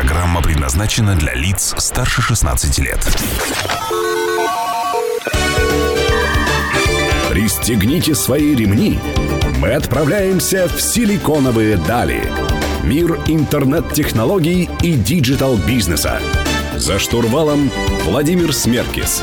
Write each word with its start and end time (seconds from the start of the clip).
программа 0.00 0.40
предназначена 0.40 1.14
для 1.14 1.34
лиц 1.34 1.74
старше 1.76 2.22
16 2.22 2.78
лет. 2.78 3.06
Пристегните 7.28 8.14
свои 8.14 8.54
ремни. 8.54 8.98
Мы 9.58 9.74
отправляемся 9.74 10.68
в 10.68 10.80
силиконовые 10.80 11.76
дали. 11.76 12.32
Мир 12.82 13.20
интернет-технологий 13.26 14.70
и 14.80 14.94
digital 14.94 15.48
-бизнеса. 15.48 16.18
За 16.76 16.98
штурвалом 16.98 17.70
Владимир 18.06 18.54
Смеркис. 18.54 19.22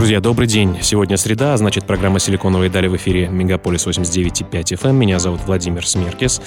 Друзья, 0.00 0.22
добрый 0.22 0.48
день. 0.48 0.78
Сегодня 0.80 1.18
среда, 1.18 1.52
а 1.52 1.56
значит 1.58 1.84
программа 1.84 2.20
«Силиконовые 2.20 2.70
дали» 2.70 2.88
в 2.88 2.96
эфире 2.96 3.28
Мегаполис 3.28 3.86
89.5 3.86 4.50
FM. 4.50 4.88
Эм. 4.88 4.96
Меня 4.96 5.18
зовут 5.18 5.42
Владимир 5.44 5.86
Смеркис. 5.86 6.40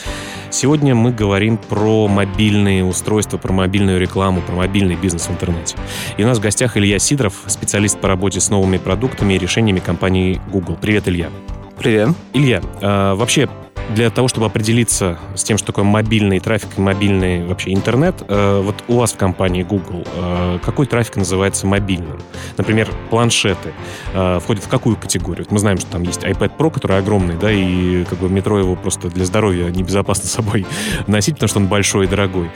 Сегодня 0.50 0.96
мы 0.96 1.12
говорим 1.12 1.58
про 1.58 2.08
мобильные 2.08 2.84
устройства, 2.84 3.38
про 3.38 3.54
мобильную 3.54 4.00
рекламу, 4.00 4.42
про 4.42 4.56
мобильный 4.56 4.96
бизнес 4.96 5.28
в 5.28 5.32
интернете. 5.32 5.78
И 6.18 6.24
у 6.24 6.26
нас 6.26 6.40
в 6.40 6.42
гостях 6.42 6.78
Илья 6.78 6.98
Сидоров, 6.98 7.44
специалист 7.46 8.00
по 8.00 8.08
работе 8.08 8.40
с 8.40 8.50
новыми 8.50 8.78
продуктами 8.78 9.36
и 9.36 9.38
решениями 9.38 9.82
компании 9.82 10.42
Google. 10.52 10.76
Привет, 10.82 11.08
Илья. 11.08 11.30
Привет. 11.78 12.10
Илья, 12.34 12.60
э, 12.82 13.14
вообще 13.14 13.48
для 13.90 14.10
того, 14.10 14.28
чтобы 14.28 14.46
определиться 14.46 15.20
с 15.36 15.44
тем, 15.44 15.58
что 15.58 15.68
такое 15.68 15.86
мобильный 15.86 16.40
трафик 16.40 16.70
и 16.78 16.82
мобильный 16.82 17.46
вообще 17.46 17.74
интернет, 17.74 18.24
э, 18.28 18.62
вот 18.64 18.76
у 18.88 18.98
вас 18.98 19.14
в 19.14 19.18
компании 19.18 19.64
Google 19.64 20.06
э, 20.16 20.60
какой 20.64 20.86
трафик 20.86 21.18
называется 21.18 21.68
мобильным? 21.68 22.20
Например, 22.58 22.90
планшеты 23.10 23.74
э, 24.14 24.40
входят 24.40 24.64
в 24.64 24.68
какую 24.68 24.96
категорию? 24.96 25.46
Мы 25.50 25.60
знаем, 25.60 25.78
что 25.78 25.92
там 25.92 26.04
есть 26.04 26.24
iPad 26.24 26.58
Pro, 26.58 26.72
который 26.72 26.98
огромный, 26.98 27.36
да, 27.36 27.52
и 27.52 28.04
как 28.06 28.20
бы 28.20 28.28
в 28.28 28.32
метро 28.32 28.58
его 28.58 28.76
просто 28.76 29.10
для 29.10 29.26
здоровья 29.26 29.70
небезопасно 29.70 30.28
с 30.28 30.32
собой 30.34 30.66
носить, 31.08 31.36
потому 31.36 31.50
что 31.50 31.60
он 31.60 31.68
большой 31.68 32.06
и 32.06 32.08
дорогой. 32.08 32.50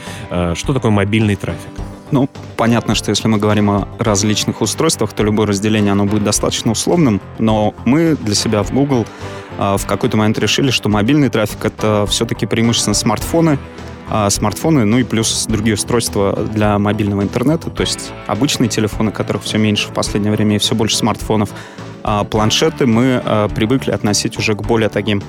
Что 0.56 0.74
такое 0.74 0.92
мобильный 0.92 1.36
трафик? 1.36 1.70
Ну, 2.12 2.30
понятно, 2.56 2.96
что 2.96 3.10
если 3.10 3.28
мы 3.28 3.38
говорим 3.38 3.70
о 3.70 3.88
различных 4.00 4.62
устройствах, 4.62 5.12
то 5.12 5.24
любое 5.24 5.48
разделение, 5.48 5.92
оно 5.92 6.06
будет 6.06 6.24
достаточно 6.24 6.72
условным, 6.72 7.20
но 7.38 7.74
мы 7.86 8.16
для 8.16 8.36
себя 8.36 8.64
в 8.64 8.72
Google 8.72 9.06
в 9.58 9.86
какой-то 9.88 10.18
момент 10.18 10.38
решили, 10.40 10.72
что 10.72 10.90
мобильный 10.90 11.30
трафик— 11.30 11.58
это 11.66 12.06
все-таки 12.08 12.46
преимущественно 12.46 12.94
смартфоны, 12.94 13.58
а 14.10 14.30
смартфоны, 14.30 14.86
ну 14.86 15.00
и 15.00 15.04
плюс 15.04 15.46
другие 15.48 15.76
устройства 15.76 16.48
для 16.54 16.80
мобильного 16.80 17.24
интернета, 17.24 17.70
то 17.70 17.82
есть 17.82 18.12
обычные 18.26 18.70
телефоны, 18.70 19.12
которых 19.12 19.44
все 19.44 19.58
меньше 19.58 19.90
в 19.90 19.94
последнее 19.94 20.32
время 20.32 20.56
и 20.56 20.60
все 20.60 20.76
больше 20.76 20.96
смартфонов. 20.96 21.50
А 22.04 22.24
планшеты 22.24 22.86
мы 22.86 23.22
а, 23.24 23.50
привыкли 23.50 23.92
относить 23.92 24.38
уже 24.38 24.54
к 24.54 24.62
более 24.62 24.88
таким 24.88 25.22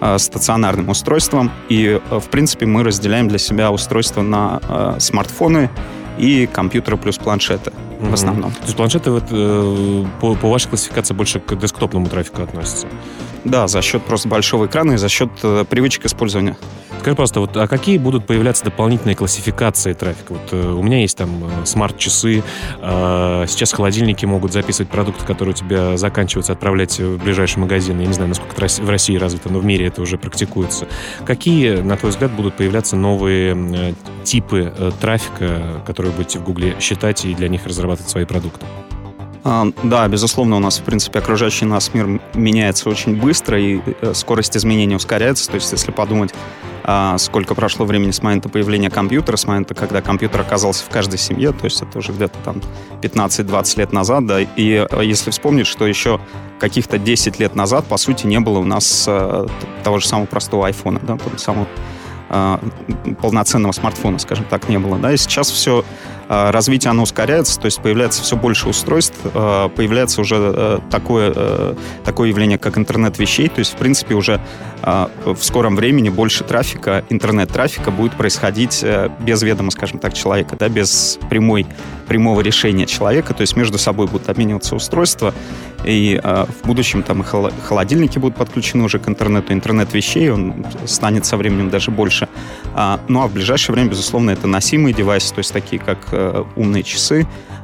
а, 0.00 0.18
стационарным 0.18 0.88
устройствам, 0.88 1.52
и, 1.68 2.00
а, 2.10 2.18
в 2.18 2.28
принципе, 2.28 2.66
мы 2.66 2.82
разделяем 2.82 3.28
для 3.28 3.38
себя 3.38 3.70
устройства 3.70 4.22
на 4.22 4.60
а, 4.68 4.96
смартфоны 4.98 5.70
и 6.18 6.48
компьютеры 6.52 6.96
плюс 6.96 7.18
планшеты 7.18 7.70
mm-hmm. 7.70 8.10
в 8.10 8.14
основном. 8.14 8.50
То 8.50 8.64
есть 8.64 8.76
планшеты 8.76 9.10
вот, 9.12 9.24
э, 9.30 10.04
по, 10.20 10.34
по 10.34 10.50
вашей 10.50 10.68
классификации 10.68 11.14
больше 11.14 11.40
к 11.40 11.56
десктопному 11.56 12.06
трафику 12.06 12.42
относятся? 12.42 12.86
Да, 13.44 13.68
за 13.68 13.82
счет 13.82 14.02
просто 14.02 14.28
большого 14.28 14.66
экрана 14.66 14.92
и 14.92 14.96
за 14.96 15.08
счет 15.08 15.30
э, 15.42 15.64
привычек 15.68 16.06
использования. 16.06 16.56
Скажи 17.00 17.16
просто, 17.16 17.40
вот, 17.40 17.54
а 17.58 17.68
какие 17.68 17.98
будут 17.98 18.26
появляться 18.26 18.64
дополнительные 18.64 19.14
классификации 19.14 19.92
трафика? 19.92 20.32
Вот 20.32 20.52
э, 20.52 20.70
у 20.72 20.82
меня 20.82 21.02
есть 21.02 21.18
там 21.18 21.44
э, 21.44 21.66
смарт-часы, 21.66 22.42
э, 22.80 23.44
сейчас 23.46 23.74
холодильники 23.74 24.24
могут 24.24 24.54
записывать 24.54 24.90
продукты, 24.90 25.26
которые 25.26 25.54
у 25.54 25.56
тебя 25.56 25.98
заканчиваются, 25.98 26.54
отправлять 26.54 26.98
в 26.98 27.22
ближайший 27.22 27.58
магазин. 27.58 28.00
Я 28.00 28.06
не 28.06 28.14
знаю, 28.14 28.30
насколько 28.30 28.54
это 28.56 28.82
в 28.82 28.88
России 28.88 29.16
развито, 29.18 29.50
но 29.50 29.58
в 29.58 29.64
мире 29.66 29.88
это 29.88 30.00
уже 30.00 30.16
практикуется. 30.16 30.88
Какие, 31.26 31.82
на 31.82 31.98
твой 31.98 32.10
взгляд, 32.10 32.32
будут 32.32 32.54
появляться 32.54 32.96
новые 32.96 33.54
э, 33.54 33.92
типы 34.24 34.72
э, 34.74 34.90
трафика, 34.98 35.82
которые 35.86 36.12
будете 36.14 36.38
в 36.38 36.44
Гугле 36.44 36.74
считать 36.80 37.26
и 37.26 37.34
для 37.34 37.50
них 37.50 37.66
разрабатывать 37.66 38.10
свои 38.10 38.24
продукты? 38.24 38.64
А, 39.44 39.66
да, 39.82 40.08
безусловно, 40.08 40.56
у 40.56 40.58
нас, 40.58 40.78
в 40.78 40.82
принципе, 40.82 41.18
окружающий 41.18 41.66
нас 41.66 41.92
мир 41.92 42.20
меняется 42.32 42.88
очень 42.88 43.14
быстро, 43.14 43.60
и 43.60 43.80
э, 44.00 44.14
скорость 44.14 44.56
изменений 44.56 44.96
ускоряется. 44.96 45.50
То 45.50 45.56
есть, 45.56 45.70
если 45.70 45.92
подумать, 45.92 46.32
а, 46.82 47.18
сколько 47.18 47.54
прошло 47.54 47.84
времени 47.84 48.10
с 48.10 48.22
момента 48.22 48.48
появления 48.48 48.88
компьютера, 48.88 49.36
с 49.36 49.46
момента, 49.46 49.74
когда 49.74 50.00
компьютер 50.00 50.40
оказался 50.40 50.84
в 50.84 50.88
каждой 50.88 51.18
семье, 51.18 51.52
то 51.52 51.66
есть 51.66 51.82
это 51.82 51.98
уже 51.98 52.12
где-то 52.12 52.38
там 52.42 52.62
15-20 53.02 53.78
лет 53.78 53.92
назад, 53.92 54.26
да, 54.26 54.40
и 54.40 54.86
э, 54.90 55.04
если 55.04 55.30
вспомнить, 55.30 55.66
что 55.66 55.86
еще 55.86 56.20
каких-то 56.58 56.98
10 56.98 57.38
лет 57.38 57.54
назад, 57.54 57.84
по 57.84 57.98
сути, 57.98 58.26
не 58.26 58.40
было 58.40 58.58
у 58.58 58.64
нас 58.64 59.04
э, 59.06 59.46
того 59.82 59.98
же 59.98 60.08
самого 60.08 60.24
простого 60.24 60.66
айфона, 60.66 61.00
да, 61.00 61.18
того 61.18 61.36
самого 61.36 61.66
полноценного 63.20 63.70
смартфона, 63.72 64.18
скажем 64.18 64.46
так, 64.46 64.68
не 64.68 64.78
было. 64.78 64.98
Да? 64.98 65.12
И 65.12 65.16
сейчас 65.16 65.50
все 65.50 65.84
а, 66.23 66.23
развитие 66.28 66.90
оно 66.90 67.02
ускоряется, 67.02 67.60
то 67.60 67.66
есть 67.66 67.80
появляется 67.80 68.22
все 68.22 68.36
больше 68.36 68.68
устройств, 68.68 69.16
а, 69.34 69.68
появляется 69.68 70.20
уже 70.20 70.36
э, 70.36 70.78
такое, 70.90 71.32
э, 71.34 71.74
такое 72.04 72.28
явление, 72.28 72.58
как 72.58 72.78
интернет 72.78 73.18
вещей, 73.18 73.48
то 73.48 73.58
есть, 73.58 73.74
в 73.74 73.76
принципе, 73.76 74.14
уже 74.14 74.40
а, 74.82 75.10
в 75.24 75.42
скором 75.42 75.76
времени 75.76 76.08
больше 76.08 76.44
трафика, 76.44 77.04
интернет-трафика 77.08 77.90
будет 77.90 78.12
происходить 78.12 78.80
э, 78.82 79.10
без 79.20 79.42
ведома, 79.42 79.70
скажем 79.70 79.98
так, 79.98 80.14
человека, 80.14 80.56
да, 80.58 80.68
без 80.68 81.18
прямой, 81.28 81.66
прямого 82.08 82.40
решения 82.40 82.86
человека, 82.86 83.34
то 83.34 83.42
есть 83.42 83.56
между 83.56 83.78
собой 83.78 84.06
будут 84.06 84.28
обмениваться 84.28 84.74
устройства, 84.74 85.34
и 85.84 86.18
в 86.22 86.66
будущем 86.66 87.02
там 87.02 87.20
и 87.20 87.24
холодильники 87.24 88.18
будут 88.18 88.38
подключены 88.38 88.84
уже 88.84 88.98
к 88.98 89.06
интернету, 89.06 89.52
интернет 89.52 89.92
вещей, 89.92 90.30
он 90.30 90.64
станет 90.86 91.26
со 91.26 91.36
временем 91.36 91.68
даже 91.68 91.90
больше. 91.90 92.26
ну 93.08 93.20
а 93.20 93.26
в 93.26 93.34
ближайшее 93.34 93.74
время, 93.74 93.90
безусловно, 93.90 94.30
это 94.30 94.46
носимые 94.46 94.94
девайсы, 94.94 95.34
то 95.34 95.40
есть 95.40 95.52
такие 95.52 95.80
как 95.82 95.98
э, 96.12 96.13
умные 96.56 96.82
часы, 96.82 97.26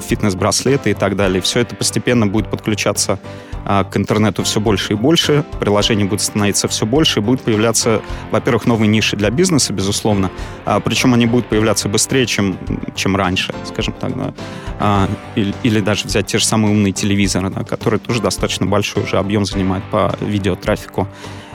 фитнес-браслеты 0.00 0.90
и 0.90 0.94
так 0.94 1.16
далее. 1.16 1.40
Все 1.40 1.60
это 1.60 1.74
постепенно 1.74 2.26
будет 2.26 2.50
подключаться 2.50 3.18
э, 3.64 3.84
к 3.90 3.96
интернету 3.96 4.42
все 4.42 4.60
больше 4.60 4.92
и 4.92 4.96
больше, 4.96 5.44
приложений 5.58 6.04
будет 6.04 6.20
становиться 6.20 6.68
все 6.68 6.84
больше, 6.84 7.20
и 7.20 7.22
будут 7.22 7.42
появляться, 7.42 8.02
во-первых, 8.30 8.66
новые 8.66 8.88
ниши 8.88 9.16
для 9.16 9.30
бизнеса, 9.30 9.72
безусловно, 9.72 10.30
а, 10.64 10.80
причем 10.80 11.14
они 11.14 11.26
будут 11.26 11.46
появляться 11.46 11.88
быстрее, 11.88 12.26
чем, 12.26 12.58
чем 12.94 13.16
раньше, 13.16 13.54
скажем 13.66 13.94
так, 13.94 14.16
да. 14.16 14.34
а, 14.78 15.08
или, 15.34 15.54
или 15.62 15.80
даже 15.80 16.06
взять 16.06 16.26
те 16.26 16.38
же 16.38 16.44
самые 16.44 16.72
умные 16.72 16.92
телевизоры, 16.92 17.50
да, 17.50 17.64
которые 17.64 18.00
тоже 18.00 18.20
достаточно 18.20 18.66
большой 18.66 19.04
уже 19.04 19.16
объем 19.16 19.44
занимают 19.46 19.84
по 19.90 20.14
видеотрафику. 20.20 21.08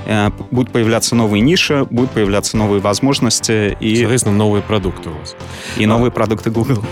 Э, 0.06 0.30
будут 0.52 0.72
появляться 0.72 1.16
новые 1.16 1.42
ниши, 1.42 1.86
будут 1.90 2.12
появляться 2.12 2.58
новые 2.58 2.82
возможности. 2.82 3.76
И... 3.80 3.96
Соответственно, 3.98 4.36
новые 4.36 4.62
продукты 4.62 5.10
у 5.10 5.14
вас. 5.14 5.36
И 5.78 5.86
новые 5.86 6.10
а, 6.10 6.12
продукты 6.12 6.50
Google. 6.50 6.84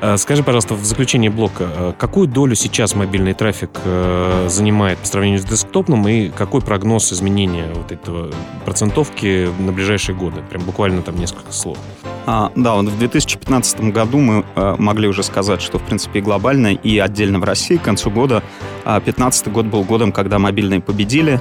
А, 0.00 0.16
скажи, 0.16 0.42
пожалуйста, 0.46 0.74
в 0.74 0.84
заключение 0.84 1.28
блока, 1.28 1.66
а, 1.68 1.92
какую 1.92 2.28
долю 2.28 2.54
сейчас 2.54 2.94
мобильный 2.94 3.34
трафик 3.34 3.70
э, 3.84 4.46
занимает 4.48 4.98
по 4.98 5.06
сравнению 5.06 5.40
с 5.40 5.44
десктопным 5.44 6.06
и 6.06 6.28
какой 6.28 6.62
прогноз 6.62 7.12
изменения 7.12 7.66
вот 7.74 7.90
этого 7.90 8.30
процентовки 8.64 9.48
на 9.58 9.72
ближайшие 9.72 10.16
годы? 10.16 10.42
Прям 10.48 10.62
буквально 10.62 11.02
там 11.02 11.18
несколько 11.18 11.52
слов. 11.52 11.76
А, 12.26 12.52
да, 12.54 12.74
вот 12.74 12.86
в 12.86 12.98
2015 12.98 13.80
году 13.92 14.18
мы 14.18 14.44
э, 14.54 14.76
могли 14.78 15.08
уже 15.08 15.24
сказать, 15.24 15.60
что, 15.60 15.78
в 15.78 15.82
принципе, 15.82 16.20
глобально, 16.20 16.68
и 16.68 16.98
отдельно 16.98 17.40
в 17.40 17.44
России 17.44 17.76
к 17.76 17.82
концу 17.82 18.10
года. 18.10 18.42
2015 18.84 19.48
год 19.48 19.66
был 19.66 19.82
годом, 19.82 20.12
когда 20.12 20.38
мобильные 20.38 20.80
победили. 20.80 21.40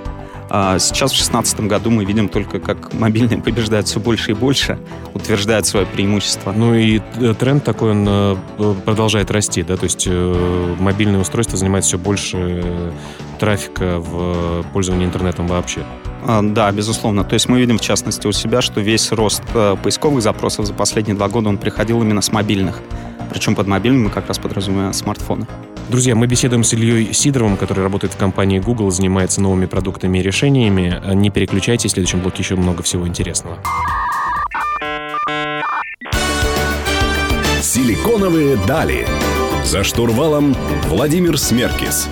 А 0.49 0.77
сейчас, 0.77 1.11
в 1.11 1.15
2016 1.15 1.61
году, 1.61 1.89
мы 1.89 2.05
видим 2.05 2.29
только, 2.29 2.59
как 2.59 2.93
мобильные 2.93 3.41
побеждают 3.41 3.87
все 3.87 3.99
больше 3.99 4.31
и 4.31 4.33
больше, 4.33 4.77
утверждают 5.13 5.65
свое 5.65 5.85
преимущество. 5.85 6.53
Ну 6.55 6.75
и 6.75 7.01
э, 7.15 7.33
тренд 7.33 7.63
такой, 7.63 7.91
он 7.91 8.05
э, 8.07 8.35
продолжает 8.85 9.31
расти, 9.31 9.63
да, 9.63 9.75
то 9.75 9.85
есть 9.85 10.05
э, 10.07 10.75
мобильные 10.79 11.19
устройства 11.19 11.57
занимают 11.57 11.85
все 11.85 11.97
больше 11.97 12.63
трафика 13.39 13.99
в 13.99 14.63
пользовании 14.71 15.05
интернетом 15.05 15.47
вообще. 15.47 15.81
А, 16.27 16.41
да, 16.41 16.71
безусловно. 16.71 17.23
То 17.23 17.33
есть 17.33 17.49
мы 17.49 17.59
видим, 17.59 17.77
в 17.77 17.81
частности, 17.81 18.27
у 18.27 18.31
себя, 18.31 18.61
что 18.61 18.81
весь 18.81 19.11
рост 19.11 19.43
поисковых 19.83 20.21
запросов 20.21 20.65
за 20.65 20.73
последние 20.73 21.15
два 21.15 21.27
года, 21.27 21.49
он 21.49 21.57
приходил 21.57 22.01
именно 22.01 22.21
с 22.21 22.31
мобильных. 22.31 22.81
Причем 23.29 23.55
под 23.55 23.67
мобильным 23.67 24.05
мы 24.05 24.09
как 24.09 24.27
раз 24.27 24.37
подразумеваем 24.37 24.93
смартфоны. 24.93 25.47
Друзья, 25.89 26.15
мы 26.15 26.25
беседуем 26.25 26.63
с 26.63 26.73
Ильей 26.73 27.13
Сидоровым, 27.13 27.57
который 27.57 27.83
работает 27.83 28.13
в 28.13 28.17
компании 28.17 28.57
Google, 28.59 28.89
занимается 28.89 29.39
новыми 29.39 29.67
продуктами 29.67 30.17
и 30.17 30.21
решениями. 30.23 30.99
Не 31.13 31.29
переключайтесь, 31.29 31.91
в 31.91 31.93
следующем 31.93 32.21
блоке 32.21 32.41
еще 32.41 32.55
много 32.55 32.81
всего 32.81 33.07
интересного. 33.07 33.59
Силиконовые 37.61 38.57
дали. 38.67 39.07
За 39.63 39.83
штурвалом 39.83 40.55
Владимир 40.87 41.37
Смеркис. 41.37 42.09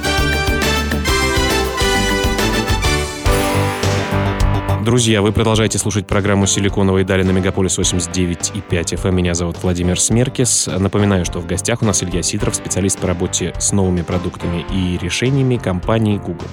Друзья, 4.93 5.23
вы 5.23 5.31
продолжаете 5.31 5.79
слушать 5.79 6.05
программу 6.05 6.45
«Силиконовые 6.45 7.03
дали» 7.03 7.23
на 7.23 7.31
Мегаполис 7.31 7.79
89,5 7.79 8.61
FM. 8.69 9.09
Эм. 9.09 9.15
Меня 9.15 9.33
зовут 9.33 9.57
Владимир 9.63 9.99
Смеркис. 9.99 10.67
Напоминаю, 10.67 11.25
что 11.25 11.39
в 11.39 11.47
гостях 11.47 11.81
у 11.81 11.85
нас 11.85 12.03
Илья 12.03 12.21
Сидоров, 12.21 12.53
специалист 12.53 12.99
по 12.99 13.07
работе 13.07 13.55
с 13.57 13.71
новыми 13.71 14.03
продуктами 14.03 14.63
и 14.71 14.99
решениями 14.99 15.57
компании 15.57 16.19
Google. 16.19 16.45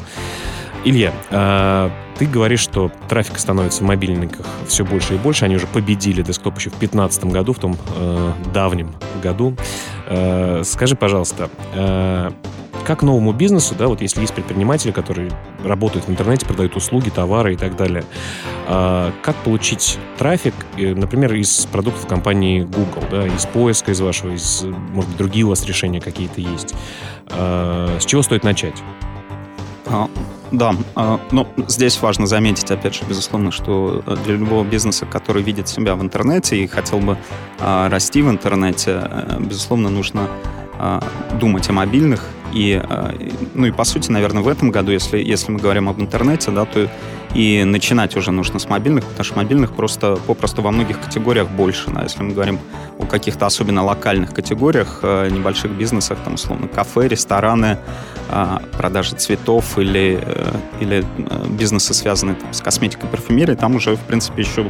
Илья, 0.87 1.12
а, 1.31 1.92
ты 2.16 2.25
говоришь, 2.25 2.60
что 2.60 2.90
трафик 3.10 3.38
становится 3.38 3.84
в 3.84 3.87
мобильниках 3.87 4.46
все 4.66 4.86
больше 4.86 5.16
и 5.16 5.19
больше. 5.19 5.44
Они 5.44 5.56
уже 5.56 5.66
победили 5.66 6.22
десктоп 6.22 6.56
еще 6.56 6.70
в 6.70 6.78
2015 6.78 7.26
году, 7.26 7.52
в 7.52 7.58
том 7.58 7.76
э, 7.94 8.32
давнем 8.54 8.94
году. 9.22 9.54
Э, 10.06 10.62
скажи, 10.64 10.96
пожалуйста, 10.96 11.50
э, 11.75 12.31
как 12.85 13.03
новому 13.03 13.32
бизнесу, 13.32 13.75
да, 13.75 13.88
вот 13.88 14.00
если 14.00 14.21
есть 14.21 14.35
предприниматели, 14.35 14.91
которые 14.91 15.31
работают 15.65 16.06
в 16.06 16.11
интернете, 16.11 16.47
продают 16.47 16.77
услуги, 16.77 17.11
товары 17.11 17.55
и 17.55 17.56
так 17.56 17.77
далее, 17.77 18.05
э, 18.69 19.12
как 19.23 19.37
получить 19.37 19.99
трафик, 20.19 20.55
э, 20.77 20.94
например, 20.94 21.35
из 21.35 21.67
продуктов 21.67 22.06
компании 22.06 22.62
Google, 22.62 23.05
да, 23.11 23.27
из 23.27 23.47
поиска, 23.47 23.93
из 23.93 24.00
вашего, 24.00 24.32
из, 24.32 24.62
может 24.62 25.11
быть, 25.11 25.19
другие 25.19 25.44
у 25.44 25.50
вас 25.50 25.65
решения 25.67 26.00
какие-то 26.00 26.41
есть. 26.41 26.75
Э, 27.31 27.99
с 28.00 28.05
чего 28.05 28.23
стоит 28.23 28.44
начать? 28.44 28.82
А, 29.87 30.09
да, 30.53 30.75
а, 30.94 31.21
но 31.31 31.49
здесь 31.69 32.00
важно 32.00 32.27
заметить, 32.27 32.71
опять 32.71 32.94
же, 32.94 33.03
безусловно, 33.09 33.50
что 33.50 34.03
для 34.25 34.37
любого 34.37 34.65
бизнеса, 34.65 35.06
который 35.06 35.43
видит 35.43 35.69
себя 35.69 35.94
в 35.94 36.03
интернете 36.03 36.56
и 36.56 36.67
хотел 36.67 36.99
бы 37.00 37.17
а, 37.59 37.88
расти 37.88 38.23
в 38.23 38.31
интернете, 38.31 39.00
э, 39.03 39.37
безусловно, 39.41 39.91
нужно 39.91 40.29
думать 41.38 41.69
о 41.69 41.75
мобильных. 41.75 42.25
И, 42.52 42.82
ну 43.55 43.67
и 43.67 43.70
по 43.70 43.85
сути, 43.85 44.11
наверное, 44.11 44.43
в 44.43 44.49
этом 44.49 44.70
году, 44.70 44.93
если, 44.93 45.19
если 45.19 45.52
мы 45.52 45.58
говорим 45.58 45.88
об 45.88 46.00
интернете, 46.00 46.50
да, 46.50 46.64
то 46.64 46.88
и 47.35 47.62
начинать 47.64 48.17
уже 48.17 48.32
нужно 48.32 48.58
с 48.58 48.69
мобильных, 48.69 49.05
потому 49.05 49.25
что 49.25 49.37
мобильных 49.37 49.73
просто 49.73 50.17
попросту 50.26 50.62
во 50.62 50.73
многих 50.73 51.00
категориях 51.00 51.49
больше. 51.49 51.91
Да, 51.91 52.02
если 52.02 52.23
мы 52.23 52.32
говорим 52.32 52.58
о 52.99 53.06
каких-то 53.06 53.47
особенно 53.47 53.85
локальных 53.85 54.35
категориях, 54.35 55.00
э, 55.02 55.29
небольших 55.31 55.70
бизнесах, 55.70 56.19
там, 56.25 56.35
условно, 56.35 56.67
кафе, 56.67 57.06
рестораны, 57.06 57.79
э, 58.31 58.58
продажи 58.76 59.14
цветов 59.14 59.79
или, 59.79 60.19
э, 60.20 60.53
или 60.81 61.05
бизнесы, 61.50 61.94
связанные 61.94 62.35
там, 62.35 62.53
с 62.53 62.61
косметикой 62.61 63.08
парфюмерией, 63.08 63.56
там 63.56 63.76
уже, 63.76 63.94
в 63.94 64.00
принципе, 64.00 64.43
еще 64.43 64.69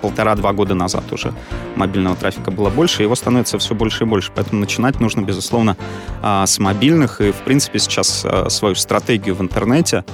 полтора-два 0.00 0.52
года 0.52 0.74
назад 0.74 1.12
уже 1.12 1.32
мобильного 1.76 2.16
трафика 2.16 2.50
было 2.50 2.70
больше, 2.70 3.02
его 3.02 3.14
становится 3.14 3.58
все 3.58 3.74
больше 3.74 4.04
и 4.04 4.06
больше. 4.06 4.32
Поэтому 4.34 4.60
начинать 4.60 5.00
нужно, 5.00 5.20
безусловно, 5.22 5.76
с 6.22 6.58
мобильных. 6.58 7.20
И, 7.20 7.32
в 7.32 7.42
принципе, 7.44 7.78
сейчас 7.78 8.26
свою 8.48 8.74
стратегию 8.74 9.34
в 9.34 9.40
интернете, 9.40 10.04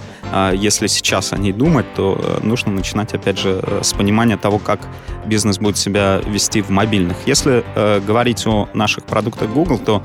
если 0.53 0.87
сейчас 0.89 1.33
о 1.33 1.39
ней 1.39 1.53
думать, 1.53 1.87
то 1.95 2.19
э, 2.21 2.47
нужно 2.47 2.73
начинать, 2.73 3.15
опять 3.15 3.39
же, 3.39 3.61
э, 3.63 3.81
с 3.83 3.93
понимания 3.93 4.37
того, 4.37 4.59
как 4.59 4.81
бизнес 5.27 5.59
будет 5.59 5.77
себя 5.77 6.21
вести 6.27 6.61
в 6.61 6.71
мобильных. 6.71 7.17
Если 7.27 7.65
э, 7.75 8.01
говорить 8.01 8.47
о 8.47 8.69
наших 8.75 9.05
продуктах 9.05 9.51
Google, 9.51 9.79
то 9.79 10.03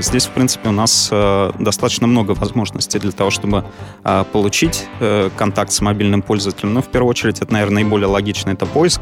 здесь, 0.00 0.26
в 0.26 0.30
принципе, 0.30 0.68
у 0.68 0.72
нас 0.72 1.10
достаточно 1.58 2.06
много 2.06 2.32
возможностей 2.32 2.98
для 2.98 3.10
того, 3.10 3.30
чтобы 3.30 3.64
получить 4.32 4.86
контакт 5.36 5.72
с 5.72 5.80
мобильным 5.80 6.20
пользователем. 6.22 6.74
Но, 6.74 6.82
в 6.82 6.88
первую 6.88 7.10
очередь, 7.10 7.40
это, 7.40 7.52
наверное, 7.52 7.82
наиболее 7.82 8.08
логично, 8.08 8.50
это 8.50 8.66
поиск. 8.66 9.01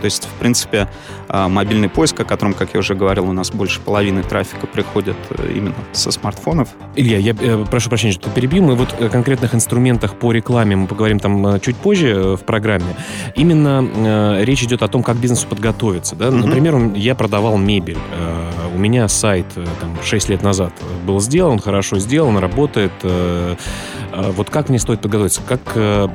То 0.00 0.04
есть, 0.04 0.24
в 0.24 0.38
принципе, 0.38 0.88
а, 1.28 1.48
мобильный 1.48 1.88
поиск, 1.88 2.20
о 2.20 2.24
котором, 2.24 2.54
как 2.54 2.74
я 2.74 2.80
уже 2.80 2.94
говорил, 2.94 3.28
у 3.28 3.32
нас 3.32 3.50
больше 3.50 3.80
половины 3.80 4.22
трафика 4.22 4.66
приходит 4.66 5.16
э, 5.30 5.52
именно 5.56 5.74
со 5.92 6.10
смартфонов. 6.10 6.68
Илья, 6.94 7.18
я 7.18 7.34
э, 7.38 7.64
прошу 7.70 7.88
прощения, 7.88 8.12
что 8.12 8.28
перебью. 8.30 8.62
Мы 8.62 8.74
вот 8.74 8.94
о 9.00 9.08
конкретных 9.08 9.54
инструментах 9.54 10.14
по 10.14 10.32
рекламе 10.32 10.76
мы 10.76 10.86
поговорим 10.86 11.18
там 11.18 11.46
э, 11.46 11.60
чуть 11.60 11.76
позже 11.76 12.36
в 12.36 12.44
программе. 12.44 12.94
Именно 13.34 13.88
э, 14.38 14.44
речь 14.44 14.62
идет 14.62 14.82
о 14.82 14.88
том, 14.88 15.02
как 15.02 15.16
бизнесу 15.16 15.48
подготовиться. 15.48 16.14
Да? 16.14 16.26
Mm-hmm. 16.26 16.46
Например, 16.46 16.92
я 16.94 17.14
продавал 17.14 17.56
мебель. 17.56 17.98
Э, 18.12 18.50
у 18.74 18.78
меня 18.78 19.08
сайт 19.08 19.46
э, 19.56 19.64
там, 19.80 19.96
6 20.02 20.28
лет 20.28 20.42
назад 20.42 20.72
был 21.06 21.20
сделан, 21.20 21.58
хорошо 21.58 21.98
сделан, 21.98 22.36
работает. 22.36 22.92
Э, 23.02 23.56
э, 23.56 24.05
вот 24.16 24.50
как 24.50 24.68
мне 24.68 24.78
стоит 24.78 25.00
подготовиться? 25.00 25.42
Как 25.46 25.60
э, 25.74 26.08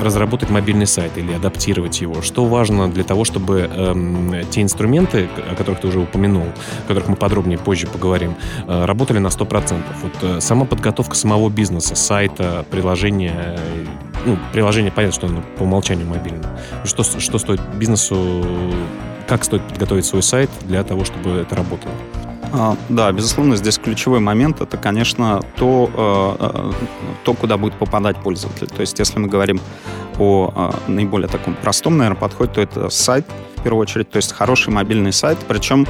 разработать 0.00 0.50
мобильный 0.50 0.86
сайт 0.86 1.16
или 1.16 1.32
адаптировать 1.32 2.00
его? 2.00 2.22
Что 2.22 2.44
важно 2.44 2.90
для 2.90 3.04
того, 3.04 3.24
чтобы 3.24 3.68
э, 3.70 4.42
те 4.50 4.62
инструменты, 4.62 5.28
о 5.50 5.54
которых 5.54 5.80
ты 5.80 5.88
уже 5.88 5.98
упомянул, 5.98 6.44
о 6.44 6.88
которых 6.88 7.08
мы 7.08 7.16
подробнее 7.16 7.58
позже 7.58 7.86
поговорим, 7.86 8.34
э, 8.66 8.84
работали 8.84 9.18
на 9.18 9.28
100%. 9.28 9.82
Вот 10.02 10.12
э, 10.22 10.40
сама 10.40 10.64
подготовка 10.64 11.14
самого 11.16 11.50
бизнеса, 11.50 11.96
сайта, 11.96 12.64
приложения, 12.70 13.58
ну, 14.24 14.38
приложение, 14.52 14.92
понятно, 14.92 15.14
что 15.14 15.26
оно 15.26 15.42
по 15.58 15.62
умолчанию 15.62 16.06
мобильное. 16.06 16.60
Что, 16.84 17.02
что 17.02 17.38
стоит 17.38 17.60
бизнесу, 17.76 18.44
как 19.26 19.44
стоит 19.44 19.62
подготовить 19.62 20.04
свой 20.04 20.22
сайт 20.22 20.50
для 20.62 20.82
того, 20.84 21.04
чтобы 21.04 21.30
это 21.30 21.56
работало? 21.56 21.94
А, 22.52 22.76
да, 22.88 23.12
безусловно, 23.12 23.56
здесь 23.56 23.78
ключевой 23.78 24.20
момент 24.20 24.60
это, 24.60 24.76
конечно, 24.76 25.40
то, 25.56 26.36
э, 26.40 26.70
э, 26.70 26.72
то, 27.24 27.34
куда 27.34 27.56
будет 27.56 27.74
попадать 27.74 28.16
пользователь. 28.16 28.66
То 28.66 28.80
есть, 28.80 28.98
если 28.98 29.18
мы 29.18 29.28
говорим 29.28 29.60
о 30.18 30.72
э, 30.88 30.90
наиболее 30.90 31.28
таком 31.28 31.54
простом, 31.54 31.96
наверное, 31.96 32.18
подходе, 32.18 32.52
то 32.52 32.60
это 32.60 32.90
сайт, 32.90 33.26
в 33.56 33.62
первую 33.62 33.82
очередь, 33.82 34.10
то 34.10 34.16
есть 34.16 34.32
хороший 34.32 34.72
мобильный 34.72 35.12
сайт, 35.12 35.38
причем 35.46 35.86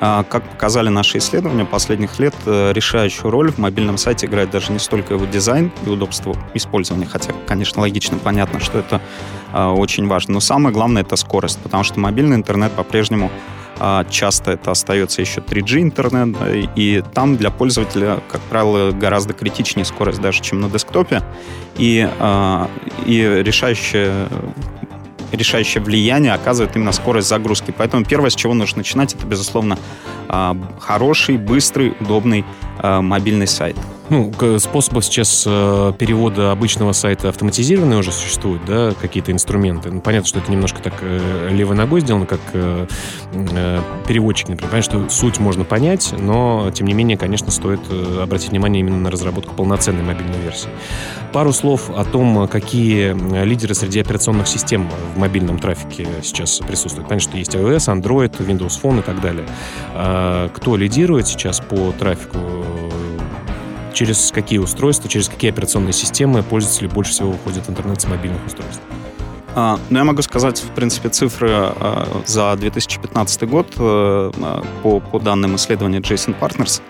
как 0.00 0.42
показали 0.42 0.88
наши 0.88 1.18
исследования 1.18 1.64
последних 1.64 2.18
лет, 2.18 2.34
решающую 2.44 3.30
роль 3.30 3.52
в 3.52 3.58
мобильном 3.58 3.98
сайте 3.98 4.26
играет 4.26 4.50
даже 4.50 4.72
не 4.72 4.80
столько 4.80 5.14
его 5.14 5.26
дизайн 5.26 5.70
и 5.86 5.88
удобство 5.88 6.34
использования, 6.54 7.06
хотя, 7.06 7.32
конечно, 7.46 7.82
логично, 7.82 8.18
понятно, 8.18 8.58
что 8.58 8.80
это 8.80 9.00
очень 9.52 10.08
важно, 10.08 10.34
но 10.34 10.40
самое 10.40 10.74
главное— 10.74 11.02
это 11.04 11.14
скорость, 11.14 11.60
потому 11.60 11.84
что 11.84 12.00
мобильный 12.00 12.34
интернет 12.34 12.72
по-прежнему 12.72 13.30
часто 14.10 14.52
это 14.52 14.70
остается 14.70 15.20
еще 15.20 15.40
3G 15.40 15.82
интернет, 15.82 16.36
и 16.76 17.02
там 17.14 17.36
для 17.36 17.50
пользователя, 17.50 18.20
как 18.30 18.40
правило, 18.42 18.92
гораздо 18.92 19.32
критичнее 19.32 19.84
скорость 19.84 20.20
даже, 20.20 20.40
чем 20.40 20.60
на 20.60 20.70
десктопе, 20.70 21.22
и, 21.78 22.08
а, 22.20 22.68
и 23.06 23.42
решающее 23.44 24.28
решающее 25.32 25.82
влияние 25.82 26.34
оказывает 26.34 26.76
именно 26.76 26.92
скорость 26.92 27.28
загрузки. 27.28 27.74
Поэтому 27.76 28.04
первое, 28.04 28.30
с 28.30 28.34
чего 28.34 28.54
нужно 28.54 28.78
начинать, 28.78 29.14
это, 29.14 29.26
безусловно, 29.26 29.78
а, 30.21 30.21
хороший, 30.80 31.36
быстрый, 31.36 31.94
удобный 32.00 32.44
мобильный 32.82 33.46
сайт. 33.46 33.76
Ну, 34.10 34.30
способов 34.58 35.06
сейчас 35.06 35.44
э, 35.46 35.92
перевода 35.98 36.52
обычного 36.52 36.92
сайта 36.92 37.30
автоматизированные 37.30 37.98
уже 37.98 38.12
существуют, 38.12 38.62
да, 38.66 38.92
какие-то 39.00 39.32
инструменты. 39.32 39.90
Ну, 39.90 40.02
понятно, 40.02 40.28
что 40.28 40.38
это 40.40 40.52
немножко 40.52 40.82
так 40.82 40.92
э, 41.00 41.48
левой 41.50 41.76
ногой 41.76 42.02
сделано, 42.02 42.26
как 42.26 42.40
э, 42.52 42.86
переводчик, 44.06 44.50
например. 44.50 44.70
Понятно, 44.70 45.06
что 45.06 45.08
суть 45.08 45.38
можно 45.38 45.64
понять, 45.64 46.12
но, 46.18 46.70
тем 46.74 46.88
не 46.88 46.94
менее, 46.94 47.16
конечно, 47.16 47.50
стоит 47.50 47.80
обратить 48.20 48.50
внимание 48.50 48.80
именно 48.80 48.98
на 48.98 49.10
разработку 49.10 49.54
полноценной 49.54 50.02
мобильной 50.02 50.40
версии. 50.40 50.68
Пару 51.32 51.54
слов 51.54 51.88
о 51.88 52.04
том, 52.04 52.46
какие 52.48 53.16
лидеры 53.44 53.74
среди 53.74 54.00
операционных 54.00 54.46
систем 54.46 54.90
в 55.14 55.18
мобильном 55.18 55.58
трафике 55.58 56.06
сейчас 56.22 56.58
присутствуют. 56.58 57.08
Понятно, 57.08 57.30
что 57.30 57.38
есть 57.38 57.54
iOS, 57.54 58.02
Android, 58.02 58.36
Windows 58.46 58.78
Phone 58.82 58.98
и 58.98 59.02
так 59.02 59.22
далее. 59.22 59.46
А 60.24 60.48
кто 60.50 60.76
лидирует 60.76 61.26
сейчас 61.26 61.58
по 61.58 61.90
трафику 61.98 62.38
через 63.92 64.30
какие 64.30 64.58
устройства, 64.58 65.10
через 65.10 65.28
какие 65.28 65.50
операционные 65.50 65.92
системы 65.92 66.44
пользователи 66.44 66.86
больше 66.86 67.10
всего 67.10 67.32
выходят 67.32 67.66
в 67.66 67.70
интернет 67.70 68.00
с 68.00 68.06
мобильных 68.06 68.46
устройств? 68.46 68.80
А, 69.56 69.80
ну, 69.90 69.98
я 69.98 70.04
могу 70.04 70.22
сказать, 70.22 70.60
в 70.60 70.70
принципе, 70.70 71.08
цифры 71.08 71.50
а, 71.50 72.22
за 72.24 72.54
2015 72.56 73.48
год 73.48 73.66
а, 73.78 74.62
по, 74.84 75.00
по 75.00 75.18
данным 75.18 75.56
исследования 75.56 75.98
Jason 75.98 76.38
Partners. 76.38 76.80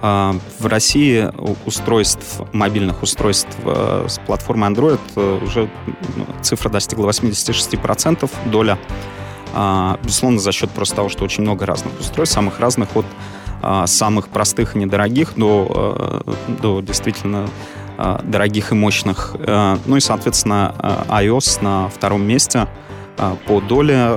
А, 0.00 0.36
в 0.60 0.66
России 0.66 1.28
устройств, 1.66 2.42
мобильных 2.52 3.02
устройств 3.02 3.50
а, 3.64 4.06
с 4.08 4.20
платформы 4.20 4.68
Android 4.68 5.00
а, 5.16 5.44
уже 5.44 5.68
цифра 6.42 6.70
достигла 6.70 7.08
86%, 7.08 8.30
доля. 8.46 8.78
А, 9.54 9.98
безусловно, 10.02 10.38
за 10.38 10.52
счет 10.52 10.70
просто 10.70 10.96
того, 10.96 11.08
что 11.08 11.24
очень 11.24 11.42
много 11.42 11.66
разных 11.66 11.98
устройств, 12.00 12.34
самых 12.34 12.60
разных 12.60 12.96
от 12.96 13.06
а, 13.60 13.86
самых 13.86 14.28
простых 14.28 14.76
и 14.76 14.78
недорогих 14.78 15.32
до, 15.36 15.66
а, 15.70 16.34
до 16.60 16.80
действительно 16.80 17.48
а, 17.96 18.20
дорогих 18.22 18.72
и 18.72 18.74
мощных. 18.74 19.34
Ну 19.86 19.96
и, 19.96 20.00
соответственно, 20.00 20.74
iOS 21.08 21.62
на 21.62 21.88
втором 21.88 22.22
месте 22.22 22.68
по 23.46 23.60
доле. 23.60 24.16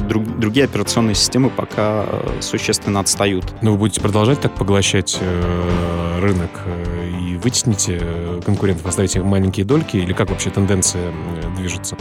Друг, 0.00 0.38
другие 0.38 0.66
операционные 0.66 1.14
системы 1.14 1.48
пока 1.48 2.04
существенно 2.40 3.00
отстают. 3.00 3.46
Но 3.62 3.72
вы 3.72 3.78
будете 3.78 4.02
продолжать 4.02 4.40
так 4.42 4.54
поглощать 4.54 5.16
э, 5.18 6.20
рынок 6.20 6.50
э, 6.66 7.10
и 7.22 7.36
вытесните 7.36 8.02
конкурентов, 8.44 8.84
оставите 8.84 9.22
маленькие 9.22 9.64
дольки, 9.64 9.96
или 9.96 10.12
как 10.12 10.28
вообще 10.28 10.50
тенденция 10.50 11.10
движется? 11.56 11.96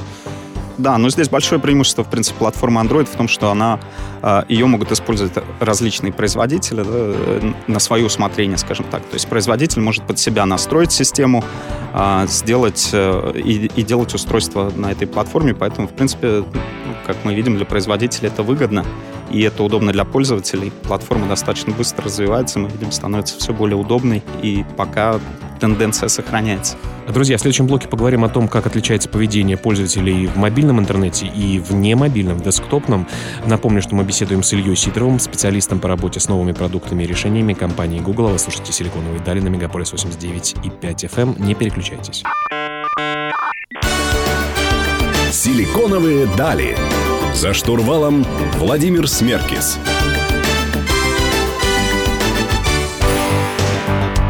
Да, 0.77 0.97
но 0.97 1.09
здесь 1.09 1.27
большое 1.27 1.59
преимущество, 1.59 2.03
в 2.03 2.09
принципе, 2.09 2.37
платформы 2.37 2.81
Android 2.81 3.05
в 3.05 3.15
том, 3.15 3.27
что 3.27 3.49
она, 3.49 3.79
а, 4.21 4.45
ее 4.47 4.67
могут 4.67 4.91
использовать 4.91 5.33
различные 5.59 6.13
производители 6.13 6.83
да, 6.83 7.55
на 7.67 7.79
свое 7.79 8.05
усмотрение, 8.05 8.57
скажем 8.57 8.85
так. 8.89 9.01
То 9.03 9.15
есть 9.15 9.27
производитель 9.27 9.81
может 9.81 10.05
под 10.05 10.19
себя 10.19 10.45
настроить 10.45 10.91
систему, 10.91 11.43
а, 11.93 12.27
сделать 12.27 12.89
э, 12.93 13.31
и, 13.35 13.71
и 13.75 13.83
делать 13.83 14.13
устройство 14.13 14.71
на 14.75 14.91
этой 14.91 15.07
платформе, 15.07 15.55
поэтому, 15.55 15.87
в 15.87 15.93
принципе, 15.93 16.43
как 17.07 17.17
мы 17.23 17.33
видим, 17.33 17.55
для 17.55 17.65
производителя 17.65 18.27
это 18.27 18.43
выгодно. 18.43 18.85
И 19.31 19.41
это 19.41 19.63
удобно 19.63 19.91
для 19.91 20.05
пользователей. 20.05 20.71
Платформа 20.83 21.27
достаточно 21.27 21.73
быстро 21.73 22.05
развивается, 22.05 22.59
мы 22.59 22.69
видим, 22.69 22.91
становится 22.91 23.37
все 23.37 23.53
более 23.53 23.77
удобной, 23.77 24.23
и 24.41 24.65
пока 24.75 25.19
тенденция 25.59 26.09
сохраняется. 26.09 26.77
Друзья, 27.07 27.37
в 27.37 27.41
следующем 27.41 27.67
блоке 27.67 27.87
поговорим 27.87 28.23
о 28.25 28.29
том, 28.29 28.47
как 28.47 28.67
отличается 28.67 29.07
поведение 29.09 29.57
пользователей 29.57 30.27
в 30.27 30.35
мобильном 30.35 30.79
интернете 30.79 31.25
и 31.25 31.59
в 31.59 31.73
немобильном, 31.73 32.39
десктопном. 32.39 33.07
Напомню, 33.45 33.81
что 33.81 33.95
мы 33.95 34.03
беседуем 34.03 34.43
с 34.43 34.53
Ильей 34.53 34.75
Сидоровым, 34.75 35.19
специалистом 35.19 35.79
по 35.79 35.87
работе 35.87 36.19
с 36.19 36.27
новыми 36.27 36.51
продуктами 36.51 37.03
и 37.03 37.07
решениями 37.07 37.53
компании 37.53 37.99
Google. 37.99 38.27
Вы 38.27 38.39
слушаете 38.39 38.73
«Силиконовые 38.73 39.21
дали» 39.21 39.39
на 39.39 39.47
Мегаполис 39.47 39.91
89 39.93 40.55
и 40.63 40.69
5 40.69 41.03
FM. 41.05 41.17
Эм. 41.17 41.45
Не 41.45 41.55
переключайтесь. 41.55 42.23
«Силиконовые 45.31 46.27
дали». 46.37 46.75
За 47.37 47.53
штурвалом 47.53 48.25
Владимир 48.55 49.07
Смеркис. 49.07 49.77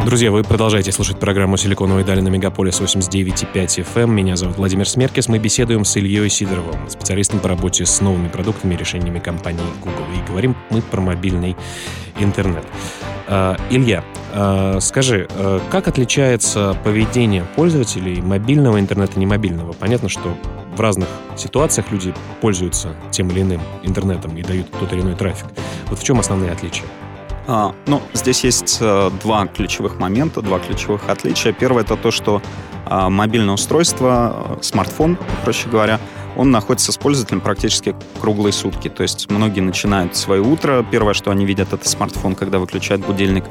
Друзья, 0.04 0.30
вы 0.30 0.42
продолжаете 0.42 0.92
слушать 0.92 1.18
программу 1.18 1.56
«Силиконовые 1.56 2.04
дали» 2.04 2.20
на 2.20 2.28
Мегаполис 2.28 2.82
89,5 2.82 3.54
FM. 3.54 4.02
Эм. 4.02 4.14
Меня 4.14 4.36
зовут 4.36 4.58
Владимир 4.58 4.86
Смеркис. 4.86 5.26
Мы 5.28 5.38
беседуем 5.38 5.86
с 5.86 5.96
Ильей 5.96 6.28
Сидоровым, 6.28 6.90
специалистом 6.90 7.40
по 7.40 7.48
работе 7.48 7.86
с 7.86 7.98
новыми 8.02 8.28
продуктами 8.28 8.74
и 8.74 8.76
решениями 8.76 9.20
компании 9.20 9.64
Google. 9.80 10.04
И 10.14 10.28
говорим 10.28 10.54
мы 10.68 10.82
про 10.82 11.00
мобильный 11.00 11.56
интернет. 12.20 12.66
Uh, 13.26 13.58
Илья, 13.70 14.04
uh, 14.34 14.80
скажи, 14.80 15.26
uh, 15.30 15.62
как 15.70 15.88
отличается 15.88 16.76
поведение 16.84 17.46
пользователей 17.56 18.20
мобильного 18.20 18.78
интернета 18.78 19.14
и 19.16 19.20
немобильного? 19.20 19.72
Понятно, 19.72 20.10
что 20.10 20.36
в 20.78 20.80
разных 20.80 21.08
ситуациях 21.36 21.90
люди 21.90 22.14
пользуются 22.40 22.94
тем 23.10 23.28
или 23.30 23.42
иным 23.42 23.60
интернетом 23.82 24.36
и 24.36 24.42
дают 24.42 24.70
тот 24.70 24.92
или 24.92 25.00
иной 25.00 25.16
трафик. 25.16 25.46
Вот 25.88 25.98
в 25.98 26.04
чем 26.04 26.20
основные 26.20 26.52
отличия? 26.52 26.86
А, 27.48 27.74
ну, 27.86 28.00
здесь 28.12 28.44
есть 28.44 28.78
э, 28.80 29.10
два 29.22 29.46
ключевых 29.46 29.98
момента, 29.98 30.40
два 30.40 30.58
ключевых 30.58 31.08
отличия. 31.08 31.52
Первое 31.52 31.82
это 31.82 31.96
то, 31.96 32.10
что 32.10 32.42
а, 32.84 33.08
мобильное 33.08 33.54
устройство, 33.54 34.58
э, 34.60 34.62
смартфон, 34.62 35.18
проще 35.44 35.68
говоря, 35.68 35.98
он 36.38 36.52
находится 36.52 36.92
с 36.92 36.96
пользователем 36.96 37.40
практически 37.40 37.94
круглые 38.20 38.52
сутки. 38.52 38.88
То 38.88 39.02
есть 39.02 39.30
многие 39.30 39.60
начинают 39.60 40.16
свое 40.16 40.40
утро, 40.40 40.86
первое, 40.88 41.12
что 41.12 41.30
они 41.30 41.44
видят, 41.44 41.72
это 41.72 41.86
смартфон, 41.86 42.36
когда 42.36 42.60
выключают 42.60 43.04
будильник, 43.04 43.44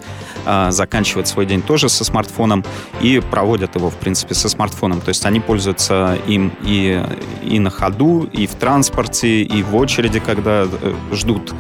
а, 0.46 0.72
заканчивают 0.72 1.28
свой 1.28 1.46
день 1.46 1.62
тоже 1.62 1.90
со 1.90 2.06
смартфоном 2.06 2.64
и 3.02 3.20
проводят 3.20 3.76
его, 3.76 3.90
в 3.90 3.96
принципе, 3.96 4.34
со 4.34 4.48
смартфоном. 4.48 5.02
То 5.02 5.10
есть 5.10 5.26
они 5.26 5.42
пользуются 5.42 6.18
им 6.28 6.54
и, 6.64 7.04
и 7.44 7.60
на 7.60 7.70
ходу, 7.70 8.24
и 8.32 8.48
в 8.48 8.56
транспорте, 8.56 9.42
и 9.42 9.62
в 9.64 9.76
очереди, 9.76 10.20
когда 10.20 10.66
э, 10.66 10.94
ждут 11.12 11.54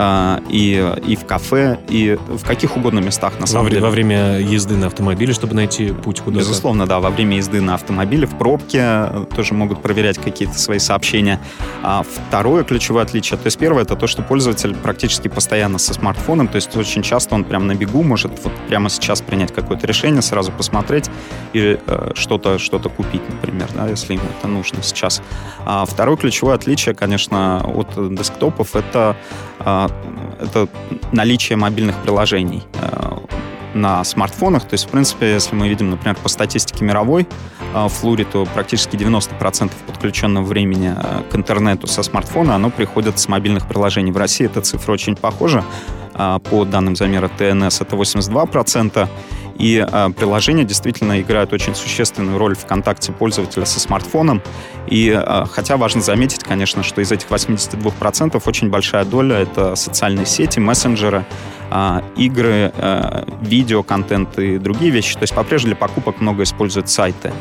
а, 0.00 0.40
и, 0.48 0.94
и 1.08 1.16
в 1.16 1.26
кафе, 1.26 1.76
и 1.88 2.16
в 2.28 2.44
каких 2.46 2.76
угодно 2.76 3.00
местах, 3.00 3.40
на 3.40 3.46
самом 3.46 3.64
во, 3.64 3.70
деле. 3.70 3.82
Во 3.82 3.90
время 3.90 4.38
езды 4.38 4.76
на 4.76 4.86
автомобиле, 4.86 5.32
чтобы 5.32 5.56
найти 5.56 5.90
путь 5.90 6.20
куда-то? 6.20 6.44
Безусловно, 6.44 6.86
да. 6.86 7.00
Во 7.00 7.10
время 7.10 7.38
езды 7.38 7.60
на 7.60 7.74
автомобиле, 7.74 8.28
в 8.28 8.38
пробке 8.38 8.78
э, 8.80 9.26
тоже 9.34 9.54
могут 9.54 9.82
проверять 9.82 10.18
какие-то 10.18 10.56
свои 10.56 10.78
сообщения. 10.78 11.40
А 11.82 12.04
второе 12.04 12.62
ключевое 12.62 13.02
отличие, 13.02 13.38
то 13.38 13.46
есть 13.46 13.58
первое, 13.58 13.82
это 13.82 13.96
то, 13.96 14.06
что 14.06 14.22
пользователь 14.22 14.72
практически 14.76 15.26
постоянно 15.26 15.78
со 15.78 15.94
смартфоном, 15.94 16.46
то 16.46 16.56
есть 16.56 16.76
очень 16.76 17.02
часто 17.02 17.34
он 17.34 17.42
прямо 17.42 17.64
на 17.64 17.74
бегу 17.74 18.04
может 18.04 18.30
вот 18.44 18.52
прямо 18.68 18.90
сейчас 18.90 19.20
принять 19.20 19.52
какое-то 19.52 19.88
решение, 19.88 20.22
сразу 20.22 20.52
посмотреть 20.52 21.10
и 21.52 21.76
э, 21.84 22.10
что-то 22.14 22.60
что 22.60 22.78
купить, 22.78 23.22
например, 23.28 23.68
да, 23.74 23.88
если 23.88 24.12
ему 24.12 24.22
это 24.38 24.46
нужно 24.46 24.80
сейчас. 24.80 25.22
А 25.66 25.84
второе 25.84 26.16
ключевое 26.16 26.54
отличие, 26.54 26.94
конечно, 26.94 27.64
от 27.66 28.14
десктопов, 28.14 28.76
это 28.76 29.16
а, 29.60 29.87
это 30.40 30.68
наличие 31.12 31.56
мобильных 31.56 31.96
приложений 32.02 32.62
э, 32.74 33.16
на 33.74 34.04
смартфонах. 34.04 34.64
То 34.64 34.74
есть, 34.74 34.86
в 34.86 34.88
принципе, 34.88 35.32
если 35.32 35.54
мы 35.54 35.68
видим, 35.68 35.90
например, 35.90 36.16
по 36.16 36.28
статистике 36.28 36.84
мировой, 36.84 37.26
э, 37.74 37.84
в 37.84 37.88
Флуре, 37.88 38.24
то 38.24 38.46
практически 38.46 38.96
90% 38.96 39.70
подключенного 39.86 40.44
времени 40.44 40.94
э, 40.96 41.22
к 41.30 41.34
интернету 41.36 41.86
со 41.86 42.02
смартфона, 42.02 42.54
оно 42.54 42.70
приходит 42.70 43.18
с 43.18 43.28
мобильных 43.28 43.66
приложений. 43.66 44.12
В 44.12 44.16
России 44.16 44.46
эта 44.46 44.60
цифра 44.60 44.92
очень 44.92 45.16
похожа. 45.16 45.64
По 46.50 46.64
данным 46.64 46.96
замера 46.96 47.28
ТНС 47.28 47.80
это 47.80 47.94
82%. 47.94 49.08
И 49.58 49.84
э, 49.86 50.10
приложения 50.16 50.64
действительно 50.64 51.20
играют 51.20 51.52
очень 51.52 51.74
существенную 51.74 52.38
роль 52.38 52.54
в 52.54 52.64
контакте 52.64 53.12
пользователя 53.12 53.66
со 53.66 53.80
смартфоном. 53.80 54.40
И 54.86 55.10
э, 55.10 55.44
хотя 55.50 55.76
важно 55.76 56.00
заметить, 56.00 56.44
конечно, 56.44 56.82
что 56.82 57.00
из 57.00 57.10
этих 57.10 57.28
82% 57.28 58.40
очень 58.46 58.70
большая 58.70 59.04
доля— 59.04 59.36
это 59.38 59.74
социальные 59.74 60.26
сети, 60.26 60.60
мессенджеры, 60.60 61.24
э, 61.70 62.00
игры, 62.16 62.72
э, 62.74 63.24
видеоконтент 63.42 64.38
и 64.38 64.58
другие 64.58 64.92
вещи. 64.92 65.14
То 65.14 65.22
есть 65.22 65.34
по-прежнему 65.34 65.74
для 65.74 65.76
покупок 65.76 66.20
много 66.20 66.44
используют 66.44 66.88
сайты. 66.88 67.32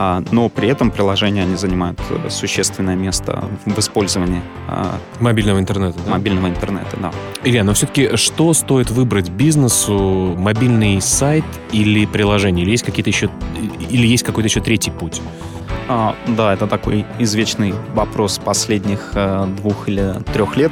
А, 0.00 0.22
но 0.30 0.48
при 0.48 0.68
этом 0.68 0.92
приложения 0.92 1.42
они 1.42 1.56
занимают 1.56 2.00
э, 2.08 2.30
существенное 2.30 2.94
место 2.94 3.44
в 3.66 3.76
использовании 3.80 4.40
а, 4.68 4.96
мобильного 5.18 5.58
интернета. 5.58 5.98
Да? 6.06 6.12
Мобильного 6.12 6.46
интернета, 6.46 6.96
да. 7.02 7.10
Илья, 7.42 7.64
но 7.64 7.74
все-таки 7.74 8.14
что 8.16 8.52
стоит 8.52 8.92
выбрать 8.92 9.28
бизнесу? 9.28 10.36
Мобильный 10.38 11.00
сайт 11.00 11.44
или 11.72 12.06
приложение? 12.06 12.64
Или 12.64 12.70
есть 12.70 12.84
какие-то 12.84 13.10
еще 13.10 13.28
или 13.90 14.06
есть 14.06 14.22
какой-то 14.22 14.46
еще 14.46 14.60
третий 14.60 14.92
путь? 14.92 15.20
А, 15.88 16.14
да, 16.28 16.54
это 16.54 16.68
такой 16.68 17.04
извечный 17.18 17.74
вопрос 17.94 18.38
последних 18.38 19.10
э, 19.14 19.46
двух 19.56 19.88
или 19.88 20.14
трех 20.32 20.56
лет. 20.56 20.70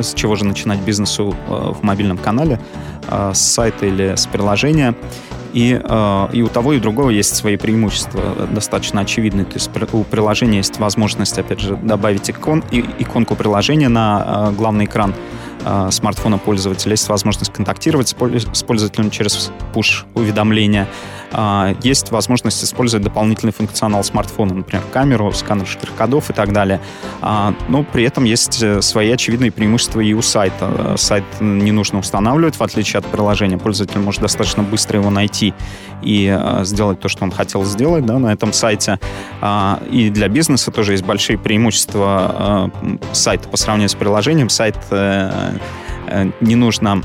С 0.00 0.14
чего 0.14 0.34
же 0.34 0.44
начинать 0.46 0.80
бизнесу 0.80 1.36
э, 1.46 1.72
в 1.72 1.84
мобильном 1.84 2.18
канале? 2.18 2.58
Э, 3.06 3.30
с 3.34 3.38
сайта 3.40 3.86
или 3.86 4.16
с 4.16 4.26
приложения? 4.26 4.96
И, 5.54 5.80
э, 5.82 6.28
и 6.32 6.42
у 6.42 6.48
того, 6.48 6.72
и 6.72 6.78
у 6.78 6.80
другого 6.80 7.10
есть 7.10 7.36
свои 7.36 7.56
преимущества 7.56 8.20
достаточно 8.50 9.02
очевидные. 9.02 9.44
То 9.44 9.54
есть 9.54 9.70
у 9.92 10.02
приложения 10.02 10.58
есть 10.58 10.80
возможность, 10.80 11.38
опять 11.38 11.60
же, 11.60 11.76
добавить 11.76 12.28
икон, 12.28 12.64
иконку 12.72 13.36
приложения 13.36 13.88
на 13.88 14.48
э, 14.50 14.52
главный 14.52 14.86
экран 14.86 15.14
э, 15.64 15.88
смартфона 15.92 16.38
пользователя. 16.38 16.92
Есть 16.92 17.08
возможность 17.08 17.52
контактировать 17.52 18.08
с 18.08 18.62
пользователем 18.64 19.10
через 19.10 19.52
push-уведомления. 19.72 20.88
А, 21.36 21.74
есть 21.82 22.12
возможность 22.12 22.62
использовать 22.62 23.04
дополнительный 23.04 23.52
функционал 23.52 24.04
смартфона, 24.04 24.54
например, 24.54 24.84
камеру, 24.92 25.32
сканер 25.32 25.66
штрих-кодов 25.66 26.30
и 26.30 26.32
так 26.32 26.52
далее. 26.52 26.80
А, 27.20 27.54
но 27.68 27.82
при 27.82 28.04
этом 28.04 28.24
есть 28.24 28.62
э, 28.62 28.80
свои 28.82 29.10
очевидные 29.10 29.50
преимущества 29.50 30.00
и 30.00 30.12
у 30.12 30.22
сайта. 30.22 30.70
Э, 30.94 30.94
сайт 30.96 31.24
не 31.40 31.72
нужно 31.72 31.98
устанавливать, 31.98 32.56
в 32.56 32.62
отличие 32.62 32.98
от 33.00 33.06
приложения. 33.06 33.58
Пользователь 33.58 33.98
может 33.98 34.20
достаточно 34.20 34.62
быстро 34.62 35.00
его 35.00 35.10
найти 35.10 35.54
и 36.02 36.32
э, 36.32 36.64
сделать 36.64 37.00
то, 37.00 37.08
что 37.08 37.24
он 37.24 37.32
хотел 37.32 37.64
сделать 37.64 38.06
да, 38.06 38.18
на 38.18 38.32
этом 38.32 38.52
сайте. 38.52 39.00
А, 39.40 39.82
и 39.90 40.10
для 40.10 40.28
бизнеса 40.28 40.70
тоже 40.70 40.92
есть 40.92 41.04
большие 41.04 41.36
преимущества 41.36 42.70
сайта 43.12 43.48
по 43.48 43.56
сравнению 43.56 43.88
с 43.88 43.94
приложением. 43.94 44.48
Сайт 44.48 44.76
не 46.40 46.54
нужно 46.54 47.02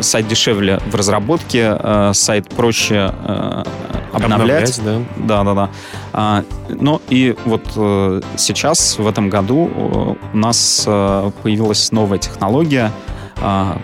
сайт 0.00 0.28
дешевле 0.28 0.80
в 0.86 0.94
разработке, 0.94 1.76
э, 1.78 2.12
сайт 2.14 2.48
проще 2.48 3.12
э, 3.12 3.64
обновлять. 4.12 4.78
обновлять 4.78 5.06
да. 5.16 5.42
да, 5.42 5.44
да, 5.44 5.54
да. 5.54 5.70
А, 6.12 6.44
но 6.68 7.00
и 7.08 7.34
вот 7.44 7.66
сейчас, 8.36 8.98
в 8.98 9.06
этом 9.06 9.30
году, 9.30 10.16
у 10.32 10.36
нас 10.36 10.82
появилась 10.84 11.92
новая 11.92 12.18
технология, 12.18 12.92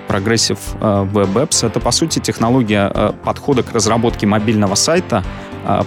Progressive 0.09 0.59
Web 0.81 1.33
Apps. 1.33 1.67
Это, 1.67 1.81
по 1.81 1.91
сути, 1.91 2.21
технология 2.21 3.15
подхода 3.25 3.63
к 3.63 3.73
разработке 3.73 4.27
мобильного 4.27 4.77
сайта, 4.77 5.25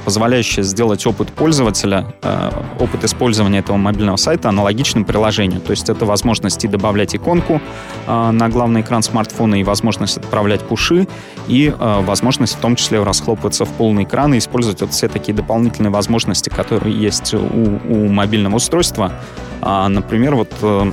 позволяющая 0.05 0.63
сделать 0.63 1.05
опыт 1.05 1.29
пользователя, 1.29 2.13
а, 2.21 2.51
опыт 2.79 3.03
использования 3.03 3.59
этого 3.59 3.77
мобильного 3.77 4.17
сайта 4.17 4.49
аналогичным 4.49 5.05
приложению. 5.05 5.61
То 5.61 5.71
есть 5.71 5.89
это 5.89 6.05
возможность 6.05 6.63
и 6.63 6.67
добавлять 6.67 7.15
иконку 7.15 7.61
а, 8.07 8.31
на 8.31 8.49
главный 8.49 8.81
экран 8.81 9.01
смартфона, 9.01 9.55
и 9.55 9.63
возможность 9.63 10.17
отправлять 10.17 10.61
пуши, 10.61 11.07
и 11.47 11.73
возможность 11.79 12.55
в 12.55 12.59
том 12.59 12.75
числе 12.75 13.03
расхлопываться 13.03 13.65
в 13.65 13.69
полный 13.69 14.03
экран 14.03 14.33
и 14.33 14.37
использовать 14.37 14.81
вот 14.81 14.91
все 14.91 15.07
такие 15.07 15.33
дополнительные 15.33 15.91
возможности, 15.91 16.49
которые 16.49 16.95
есть 16.95 17.33
у, 17.33 17.39
у 17.39 18.07
мобильного 18.07 18.55
устройства. 18.55 19.13
Например, 19.61 20.35
вот 20.35 20.51
э, 20.61 20.91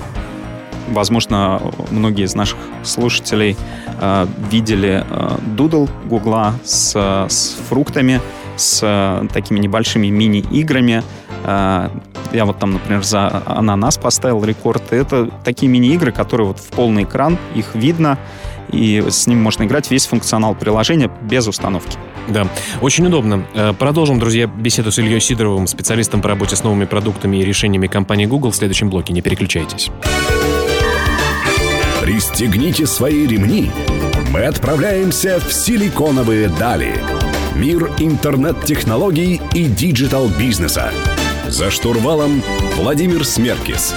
возможно, 0.89 1.61
многие 1.91 2.25
из 2.25 2.35
наших 2.35 2.59
слушателей 2.83 3.57
э, 4.01 4.27
видели 4.51 5.05
э, 5.09 5.39
Doodle 5.57 5.89
Гугла 6.07 6.55
с, 6.65 6.95
с 7.29 7.57
фруктами, 7.69 8.21
с 8.59 8.81
э, 8.83 9.27
такими 9.33 9.59
небольшими 9.59 10.09
мини-играми. 10.09 11.03
Э, 11.45 11.89
я 12.33 12.45
вот 12.45 12.59
там, 12.59 12.73
например, 12.75 13.03
за 13.03 13.43
ананас 13.47 13.97
поставил 13.97 14.45
рекорд. 14.45 14.93
Это 14.93 15.31
такие 15.45 15.71
мини-игры, 15.71 16.13
которые 16.13 16.49
вот 16.49 16.59
в 16.59 16.69
полный 16.69 17.05
экран, 17.05 17.39
их 17.55 17.75
видно, 17.75 18.19
и 18.73 19.05
с 19.09 19.27
ним 19.27 19.43
можно 19.43 19.65
играть 19.65 19.91
весь 19.91 20.07
функционал 20.07 20.55
приложения 20.55 21.11
без 21.23 21.47
установки. 21.47 21.99
Да, 22.29 22.47
очень 22.81 23.07
удобно. 23.07 23.45
Э, 23.55 23.73
продолжим, 23.73 24.19
друзья, 24.19 24.47
беседу 24.47 24.93
с 24.93 24.99
Ильей 24.99 25.21
Сидоровым, 25.21 25.67
специалистом 25.67 26.21
по 26.21 26.29
работе 26.29 26.57
с 26.57 26.63
новыми 26.63 26.85
продуктами 26.85 27.39
и 27.39 27.45
решениями 27.45 27.87
компании 27.87 28.27
Google 28.27 28.51
в 28.51 28.57
следующем 28.57 28.91
блоке. 28.91 29.13
Не 29.13 29.23
переключайтесь. 29.23 29.91
Пристегните 32.03 32.87
свои 32.87 33.27
ремни. 33.27 33.71
Мы 34.31 34.45
отправляемся 34.45 35.41
в 35.41 35.53
силиконовые 35.53 36.49
дали. 36.49 36.95
Мир 37.55 37.91
интернет-технологий 37.99 39.41
и 39.55 39.65
digital-бизнеса. 39.65 40.93
За 41.49 41.71
штурвалом 41.71 42.43
Владимир 42.77 43.25
Смеркис. 43.25 43.95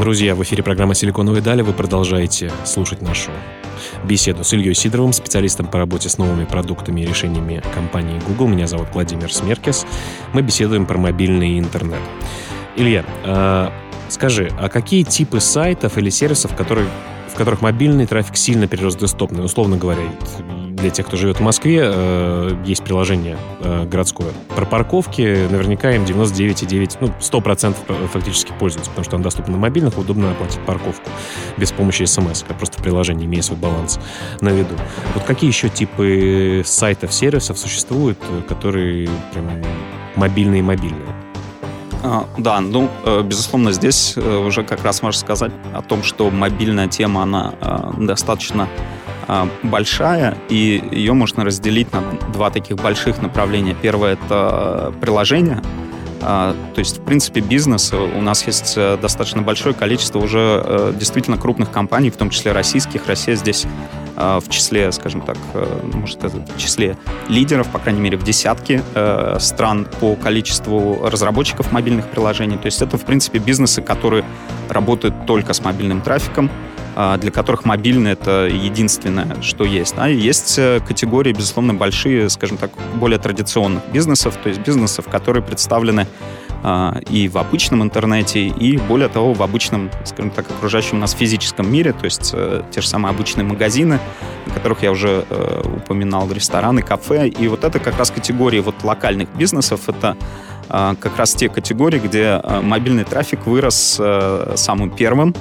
Друзья, 0.00 0.34
в 0.34 0.42
эфире 0.42 0.62
программа 0.62 0.94
«Силиконовые 0.94 1.42
дали». 1.42 1.62
Вы 1.62 1.72
продолжаете 1.72 2.50
слушать 2.64 3.02
нашу 3.02 3.30
беседу 4.04 4.44
с 4.44 4.52
Ильей 4.52 4.74
Сидоровым, 4.74 5.12
специалистом 5.12 5.66
по 5.66 5.78
работе 5.78 6.08
с 6.08 6.18
новыми 6.18 6.44
продуктами 6.44 7.02
и 7.02 7.06
решениями 7.06 7.62
компании 7.74 8.20
Google. 8.26 8.48
Меня 8.48 8.66
зовут 8.66 8.88
Владимир 8.92 9.32
Смеркис. 9.32 9.86
Мы 10.32 10.42
беседуем 10.42 10.86
про 10.86 10.98
мобильный 10.98 11.58
интернет. 11.58 12.00
Илья, 12.76 13.04
э, 13.24 13.70
скажи, 14.08 14.50
а 14.58 14.68
какие 14.68 15.02
типы 15.04 15.40
сайтов 15.40 15.96
или 15.98 16.10
сервисов, 16.10 16.54
которые, 16.56 16.86
в 17.34 17.36
которых 17.36 17.62
мобильный 17.62 18.06
трафик 18.06 18.36
сильно 18.36 18.68
перерос 18.68 18.94
десктопный? 18.94 19.44
Условно 19.44 19.76
говоря, 19.76 20.02
для 20.70 20.90
тех, 20.90 21.06
кто 21.06 21.16
живет 21.16 21.38
в 21.38 21.42
Москве, 21.42 21.80
э, 21.82 22.56
есть 22.64 22.84
приложение 22.84 23.36
э, 23.60 23.86
городское. 23.86 24.28
Про 24.54 24.64
парковки 24.64 25.48
наверняка 25.50 25.90
им 25.90 26.04
99,9, 26.04 26.98
ну, 27.00 27.12
100% 27.20 27.74
фактически 28.12 28.52
пользуются, 28.58 28.90
потому 28.90 29.04
что 29.04 29.16
он 29.16 29.22
доступен 29.22 29.52
на 29.52 29.58
мобильных, 29.58 29.98
удобно 29.98 30.30
оплатить 30.30 30.60
парковку 30.60 31.10
без 31.56 31.72
помощи 31.72 32.04
смс, 32.04 32.44
а 32.48 32.54
просто 32.54 32.78
в 32.78 32.82
приложении, 32.82 33.26
имея 33.26 33.42
свой 33.42 33.58
баланс 33.58 33.98
на 34.40 34.50
виду. 34.50 34.76
Вот 35.14 35.24
какие 35.24 35.50
еще 35.50 35.68
типы 35.68 36.62
сайтов, 36.64 37.12
сервисов 37.12 37.58
существуют, 37.58 38.18
э, 38.30 38.42
которые 38.48 39.08
прям 39.32 39.50
мобильные-мобильные? 40.14 41.23
А, 42.06 42.28
да, 42.36 42.60
ну, 42.60 42.90
э, 43.06 43.22
безусловно, 43.22 43.72
здесь 43.72 44.12
э, 44.16 44.36
уже 44.36 44.62
как 44.62 44.84
раз 44.84 45.00
можно 45.00 45.18
сказать 45.18 45.52
о 45.72 45.80
том, 45.80 46.02
что 46.02 46.30
мобильная 46.30 46.86
тема, 46.86 47.22
она 47.22 47.54
э, 47.60 47.92
достаточно 47.98 48.68
большая, 49.62 50.36
и 50.50 50.86
ее 50.92 51.14
можно 51.14 51.46
разделить 51.46 51.90
на 51.94 52.02
два 52.34 52.50
таких 52.50 52.76
больших 52.76 53.22
направления. 53.22 53.74
Первое— 53.74 54.18
это 54.26 54.92
приложение, 55.00 55.62
то 56.20 56.54
есть, 56.76 56.98
в 56.98 57.04
принципе, 57.04 57.40
бизнес. 57.40 57.90
У 57.94 58.20
нас 58.20 58.46
есть 58.46 58.76
достаточно 58.76 59.40
большое 59.40 59.74
количество 59.74 60.18
уже 60.18 60.92
действительно 60.98 61.38
крупных 61.38 61.70
компаний, 61.70 62.10
в 62.10 62.18
том 62.18 62.28
числе 62.28 62.52
российских. 62.52 63.06
Россия 63.06 63.34
здесь 63.34 63.64
в 64.16 64.48
числе, 64.48 64.92
скажем 64.92 65.20
так, 65.20 65.36
э, 65.54 65.80
может, 65.92 66.22
в 66.22 66.58
числе 66.58 66.96
лидеров, 67.28 67.68
по 67.68 67.78
крайней 67.78 68.00
мере, 68.00 68.16
в 68.16 68.22
десятке 68.22 68.82
э, 68.94 69.36
стран 69.40 69.86
по 70.00 70.14
количеству 70.16 71.08
разработчиков 71.08 71.72
мобильных 71.72 72.08
приложений. 72.08 72.58
То 72.58 72.66
есть 72.66 72.82
это, 72.82 72.96
в 72.96 73.04
принципе, 73.04 73.38
бизнесы, 73.38 73.82
которые 73.82 74.24
работают 74.68 75.26
только 75.26 75.52
с 75.52 75.64
мобильным 75.64 76.00
трафиком, 76.00 76.50
для 77.18 77.32
которых 77.32 77.64
мобильный— 77.64 78.12
это 78.12 78.46
единственное, 78.46 79.42
что 79.42 79.64
есть. 79.64 79.94
А 79.96 80.08
есть 80.08 80.60
категории, 80.86 81.32
безусловно, 81.32 81.74
большие, 81.74 82.30
скажем 82.30 82.56
так, 82.56 82.70
более 82.94 83.18
традиционных 83.18 83.82
бизнесов, 83.92 84.36
то 84.40 84.48
есть 84.48 84.60
бизнесов, 84.60 85.06
которые 85.08 85.42
представлены 85.42 86.02
а, 86.02 86.43
и 87.10 87.28
в 87.28 87.36
обычном 87.36 87.82
интернете, 87.82 88.46
и, 88.46 88.78
более 88.78 89.08
того, 89.08 89.34
в 89.34 89.42
обычном, 89.42 89.90
скажем 90.04 90.30
так, 90.30 90.50
окружающем 90.50 90.98
нас 90.98 91.12
физическом 91.12 91.70
мире, 91.70 91.92
то 91.92 92.04
есть 92.04 92.32
э, 92.34 92.62
те 92.70 92.80
же 92.80 92.88
самые 92.88 93.10
обычные 93.10 93.44
магазины, 93.44 94.00
о 94.46 94.50
которых 94.50 94.82
я 94.82 94.90
уже 94.90 95.24
э, 95.28 95.62
упоминал, 95.76 96.30
рестораны, 96.30 96.82
кафе. 96.82 97.28
И 97.28 97.48
вот 97.48 97.64
это 97.64 97.78
как 97.78 97.98
раз 97.98 98.10
категории 98.10 98.60
вот 98.60 98.82
локальных 98.82 99.28
бизнесов, 99.36 99.88
это 99.88 100.16
э, 100.68 100.94
как 100.98 101.18
раз 101.18 101.34
те 101.34 101.48
категории, 101.48 101.98
где 101.98 102.40
э, 102.42 102.60
мобильный 102.62 103.04
трафик 103.04 103.46
вырос 103.46 104.00
самым 104.56 104.90
первым, 104.90 105.34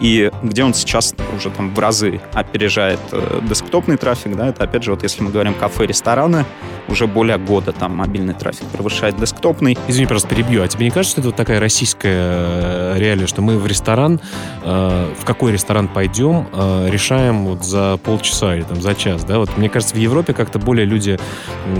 и 0.00 0.30
где 0.42 0.64
он 0.64 0.74
сейчас 0.74 1.14
уже 1.36 1.50
там 1.50 1.74
в 1.74 1.78
разы 1.78 2.20
опережает 2.32 3.00
э, 3.12 3.40
десктопный 3.42 3.96
трафик, 3.96 4.36
да, 4.36 4.48
это 4.48 4.64
опять 4.64 4.82
же, 4.82 4.90
вот 4.90 5.02
если 5.02 5.22
мы 5.22 5.30
говорим 5.30 5.54
кафе, 5.54 5.86
рестораны, 5.86 6.44
уже 6.88 7.06
более 7.06 7.38
года 7.38 7.72
там 7.72 7.96
мобильный 7.96 8.34
трафик 8.34 8.66
превышает 8.68 9.18
десктопный. 9.18 9.76
Извини, 9.88 10.06
просто 10.06 10.28
перебью, 10.28 10.62
а 10.62 10.68
тебе 10.68 10.84
не 10.84 10.90
кажется, 10.90 11.12
что 11.12 11.20
это 11.20 11.28
вот 11.28 11.36
такая 11.36 11.60
российская 11.60 12.14
э, 12.14 12.94
реалия, 12.98 13.26
что 13.26 13.42
мы 13.42 13.58
в 13.58 13.66
ресторан, 13.66 14.20
э, 14.62 15.12
в 15.18 15.24
какой 15.24 15.52
ресторан 15.52 15.88
пойдем, 15.88 16.46
э, 16.52 16.88
решаем 16.90 17.46
вот 17.46 17.64
за 17.64 17.98
полчаса 17.98 18.54
или 18.54 18.62
там 18.62 18.80
за 18.80 18.94
час, 18.94 19.24
да, 19.24 19.38
вот 19.38 19.56
мне 19.56 19.68
кажется, 19.68 19.94
в 19.94 19.98
Европе 19.98 20.32
как-то 20.32 20.58
более 20.58 20.86
люди 20.86 21.18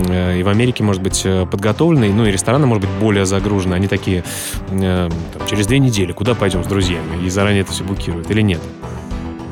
э, 0.09 0.39
и 0.39 0.43
в 0.43 0.49
Америке, 0.49 0.83
может 0.83 1.01
быть, 1.01 1.21
э, 1.25 1.45
подготовленные, 1.45 2.13
ну 2.13 2.25
и 2.25 2.31
рестораны, 2.31 2.67
может 2.67 2.83
быть, 2.83 2.93
более 2.99 3.25
загружены, 3.25 3.75
они 3.75 3.87
такие, 3.87 4.23
э, 4.69 5.09
там, 5.09 5.47
через 5.47 5.67
две 5.67 5.79
недели, 5.79 6.11
куда 6.11 6.35
пойдем 6.35 6.63
с 6.63 6.67
друзьями, 6.67 7.25
и 7.25 7.29
заранее 7.29 7.61
это 7.61 7.71
все 7.71 7.83
блокируют, 8.07 8.31
или 8.31 8.41
нет? 8.41 8.61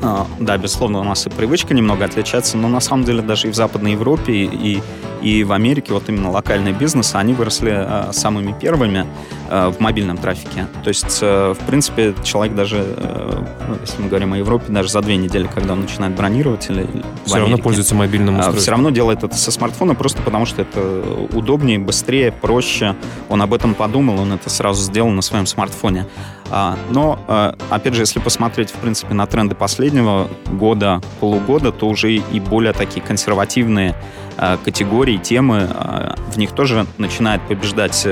А, 0.02 0.26
да, 0.38 0.58
безусловно, 0.58 1.00
у 1.00 1.04
нас 1.04 1.26
и 1.26 1.30
привычка 1.30 1.74
немного 1.74 2.04
отличается, 2.04 2.56
но 2.56 2.68
на 2.68 2.80
самом 2.80 3.04
деле 3.04 3.22
даже 3.22 3.48
и 3.48 3.50
в 3.50 3.54
Западной 3.54 3.92
Европе, 3.92 4.32
и, 4.32 4.82
и 5.22 5.44
в 5.44 5.52
Америке 5.52 5.92
вот 5.92 6.08
именно 6.08 6.30
локальные 6.30 6.74
бизнесы, 6.74 7.16
они 7.16 7.32
выросли 7.32 7.72
э, 7.74 8.12
самыми 8.12 8.54
первыми 8.58 9.06
э, 9.48 9.68
в 9.68 9.80
мобильном 9.80 10.18
трафике. 10.18 10.66
То 10.84 10.88
есть, 10.88 11.18
э, 11.22 11.54
в 11.58 11.66
принципе, 11.66 12.14
человек 12.22 12.54
даже, 12.54 12.76
э, 12.78 13.44
ну, 13.68 13.76
если 13.80 14.02
мы 14.02 14.08
говорим 14.08 14.34
о 14.34 14.38
Европе, 14.38 14.66
даже 14.68 14.90
за 14.90 15.00
две 15.00 15.16
недели, 15.16 15.48
когда 15.52 15.72
он 15.72 15.80
начинает 15.80 16.14
бронировать 16.14 16.68
или 16.68 16.86
Все 17.24 17.38
равно 17.38 17.56
пользуется 17.58 17.94
мобильным 17.94 18.36
а, 18.36 18.38
устройством. 18.38 18.62
Все 18.62 18.70
равно 18.72 18.90
делает 18.90 19.24
это 19.24 19.36
со 19.36 19.50
смартфона, 19.50 19.94
просто 19.94 20.20
потому 20.22 20.44
что 20.44 20.62
это 20.62 21.02
удобнее, 21.32 21.78
быстрее, 21.78 22.32
проще. 22.32 22.96
Он 23.28 23.40
об 23.40 23.54
этом 23.54 23.74
подумал, 23.74 24.20
он 24.20 24.32
это 24.32 24.50
сразу 24.50 24.82
сделал 24.82 25.10
на 25.10 25.22
своем 25.22 25.46
смартфоне. 25.46 26.06
А, 26.50 26.78
но, 26.90 27.18
э, 27.26 27.52
опять 27.70 27.94
же, 27.94 28.02
если 28.02 28.20
посмотреть, 28.20 28.70
в 28.70 28.74
принципе, 28.74 29.14
на 29.14 29.26
тренды 29.26 29.54
последнего 29.86 30.28
года, 30.50 31.00
полугода, 31.20 31.70
то 31.70 31.88
уже 31.88 32.12
и 32.14 32.40
более 32.40 32.72
такие 32.72 33.00
консервативные 33.00 33.94
э, 34.36 34.56
категории, 34.64 35.16
темы, 35.16 35.68
э, 35.70 36.14
в 36.32 36.38
них 36.38 36.50
тоже 36.50 36.86
начинает 36.98 37.40
побеждать 37.42 38.06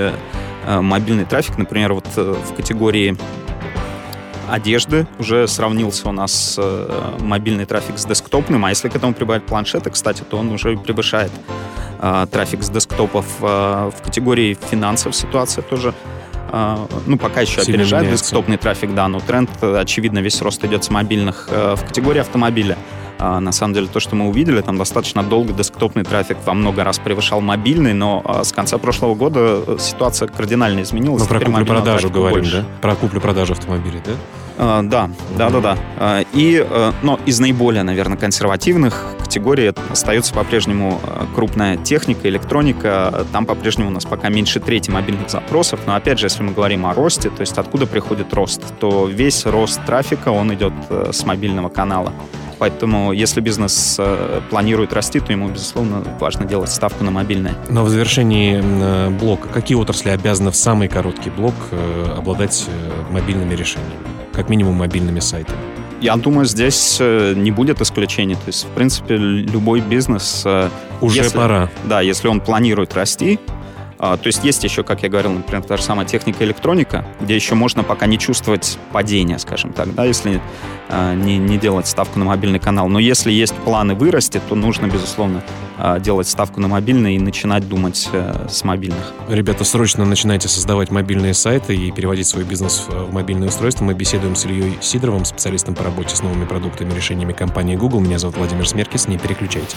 мобильный 0.66 1.24
трафик. 1.24 1.58
Например, 1.58 1.92
вот 1.94 2.06
в 2.16 2.54
категории 2.54 3.16
одежды 4.48 5.06
уже 5.18 5.48
сравнился 5.48 6.08
у 6.08 6.12
нас 6.12 6.58
мобильный 7.20 7.66
трафик 7.66 7.98
с 7.98 8.06
десктопным, 8.06 8.64
а 8.64 8.70
если 8.70 8.88
к 8.88 8.96
этому 8.96 9.12
прибавить 9.12 9.44
планшеты, 9.44 9.90
кстати, 9.90 10.22
то 10.22 10.38
он 10.38 10.50
уже 10.52 10.76
превышает 10.78 11.32
трафик 12.30 12.62
с 12.62 12.70
десктопов. 12.70 13.26
в 13.40 13.94
категории 14.02 14.56
финансов 14.70 15.14
ситуация 15.14 15.60
тоже 15.62 15.92
ну, 17.06 17.18
пока 17.18 17.40
еще 17.40 17.62
Сильно 17.62 17.80
опережает 17.80 18.04
меняется. 18.04 18.24
десктопный 18.24 18.56
трафик, 18.56 18.94
да, 18.94 19.08
но 19.08 19.20
тренд, 19.20 19.50
очевидно, 19.62 20.20
весь 20.20 20.40
рост 20.40 20.64
идет 20.64 20.84
с 20.84 20.90
мобильных 20.90 21.48
э, 21.50 21.74
в 21.76 21.84
категории 21.84 22.20
автомобиля. 22.20 22.76
А, 23.18 23.40
на 23.40 23.52
самом 23.52 23.74
деле, 23.74 23.86
то, 23.86 24.00
что 24.00 24.16
мы 24.16 24.28
увидели, 24.28 24.60
там 24.60 24.76
достаточно 24.76 25.22
долго 25.22 25.52
десктопный 25.52 26.04
трафик 26.04 26.38
во 26.44 26.54
много 26.54 26.84
раз 26.84 26.98
превышал 26.98 27.40
мобильный, 27.40 27.94
но 27.94 28.22
а, 28.24 28.44
с 28.44 28.52
конца 28.52 28.78
прошлого 28.78 29.14
года 29.14 29.62
э, 29.66 29.76
ситуация 29.80 30.28
кардинально 30.28 30.82
изменилась. 30.82 31.22
Мы 31.22 31.28
про 31.28 31.40
куплю-продажу 31.40 32.10
говорим, 32.10 32.40
больше. 32.40 32.58
да? 32.58 32.66
Про 32.80 32.94
куплю-продажу 32.96 33.52
автомобилей, 33.52 34.00
да? 34.04 34.12
А, 34.56 34.82
да, 34.82 35.10
да, 35.36 35.50
да, 35.50 35.60
да. 35.60 36.20
И, 36.32 36.64
э, 36.68 36.92
но 37.02 37.18
из 37.26 37.40
наиболее, 37.40 37.82
наверное, 37.82 38.16
консервативных 38.16 39.04
категорий 39.18 39.72
остается 39.90 40.32
по-прежнему 40.32 41.00
э, 41.02 41.24
крупная 41.34 41.76
техника, 41.76 42.28
электроника. 42.28 43.26
Там 43.32 43.46
по-прежнему 43.46 43.88
у 43.88 43.92
нас 43.92 44.04
пока 44.04 44.28
меньше 44.28 44.60
трети 44.60 44.90
мобильных 44.90 45.28
запросов. 45.28 45.80
Но 45.86 45.94
опять 45.96 46.18
же, 46.18 46.26
если 46.26 46.42
мы 46.42 46.52
говорим 46.52 46.86
о 46.86 46.94
росте, 46.94 47.30
то 47.30 47.40
есть 47.40 47.58
откуда 47.58 47.86
приходит 47.86 48.32
рост, 48.32 48.62
то 48.78 49.06
весь 49.06 49.44
рост 49.44 49.84
трафика, 49.84 50.28
он 50.28 50.54
идет 50.54 50.72
э, 50.88 51.10
с 51.12 51.24
мобильного 51.24 51.68
канала. 51.68 52.12
Поэтому, 52.60 53.10
если 53.12 53.40
бизнес 53.40 54.00
планирует 54.48 54.92
расти, 54.92 55.18
то 55.18 55.32
ему, 55.32 55.48
безусловно, 55.48 56.04
важно 56.20 56.46
делать 56.46 56.70
ставку 56.70 57.02
на 57.02 57.10
мобильное. 57.10 57.56
Но 57.68 57.82
в 57.82 57.88
завершении 57.88 58.60
блока, 59.18 59.48
какие 59.48 59.76
отрасли 59.76 60.10
обязаны 60.10 60.52
в 60.52 60.56
самый 60.56 60.86
короткий 60.86 61.30
блок 61.30 61.54
обладать 62.16 62.66
мобильными 63.10 63.54
решениями? 63.54 64.23
Как 64.34 64.48
минимум 64.48 64.74
мобильными 64.74 65.20
сайтами? 65.20 65.58
Я 66.00 66.16
думаю, 66.16 66.44
здесь 66.44 66.98
э, 67.00 67.32
не 67.34 67.50
будет 67.50 67.80
исключений. 67.80 68.34
То 68.34 68.48
есть, 68.48 68.64
в 68.64 68.68
принципе, 68.68 69.16
любой 69.16 69.80
бизнес... 69.80 70.42
Э, 70.44 70.68
Уже 71.00 71.22
если, 71.22 71.36
пора. 71.36 71.70
Да, 71.84 72.02
если 72.02 72.28
он 72.28 72.40
планирует 72.40 72.94
расти, 72.94 73.38
а, 73.98 74.18
то 74.18 74.26
есть 74.26 74.44
есть 74.44 74.62
еще, 74.64 74.82
как 74.82 75.02
я 75.02 75.08
говорил, 75.08 75.32
например, 75.32 75.62
та 75.62 75.78
же 75.78 75.82
самая 75.82 76.04
техника 76.04 76.44
электроника, 76.44 77.06
где 77.22 77.34
еще 77.34 77.54
можно 77.54 77.82
пока 77.82 78.04
не 78.04 78.18
чувствовать 78.18 78.78
падения, 78.92 79.38
скажем 79.38 79.72
так, 79.72 79.94
да, 79.94 80.04
если 80.04 80.42
а, 80.90 81.14
не, 81.14 81.38
не 81.38 81.56
делать 81.56 81.86
ставку 81.86 82.18
на 82.18 82.26
мобильный 82.26 82.58
канал. 82.58 82.88
Но 82.88 82.98
если 82.98 83.32
есть 83.32 83.54
планы 83.54 83.94
вырасти, 83.94 84.42
то 84.46 84.54
нужно, 84.54 84.88
безусловно, 84.88 85.42
делать 86.00 86.28
ставку 86.28 86.60
на 86.60 86.68
мобильный 86.68 87.16
и 87.16 87.18
начинать 87.18 87.68
думать 87.68 88.08
а, 88.12 88.46
с 88.48 88.64
мобильных. 88.64 89.12
Ребята, 89.28 89.64
срочно 89.64 90.04
начинайте 90.04 90.48
создавать 90.48 90.90
мобильные 90.90 91.34
сайты 91.34 91.76
и 91.76 91.90
переводить 91.90 92.26
свой 92.26 92.44
бизнес 92.44 92.86
в 92.88 93.12
мобильное 93.12 93.48
устройство. 93.48 93.84
Мы 93.84 93.94
беседуем 93.94 94.36
с 94.36 94.44
Ильей 94.44 94.78
Сидоровым, 94.80 95.24
специалистом 95.24 95.74
по 95.74 95.84
работе 95.84 96.14
с 96.14 96.22
новыми 96.22 96.44
продуктами 96.44 96.92
и 96.92 96.96
решениями 96.96 97.32
компании 97.32 97.76
Google. 97.76 98.00
Меня 98.00 98.18
зовут 98.18 98.36
Владимир 98.36 98.68
Смеркис. 98.68 99.08
Не 99.08 99.18
переключайте. 99.18 99.76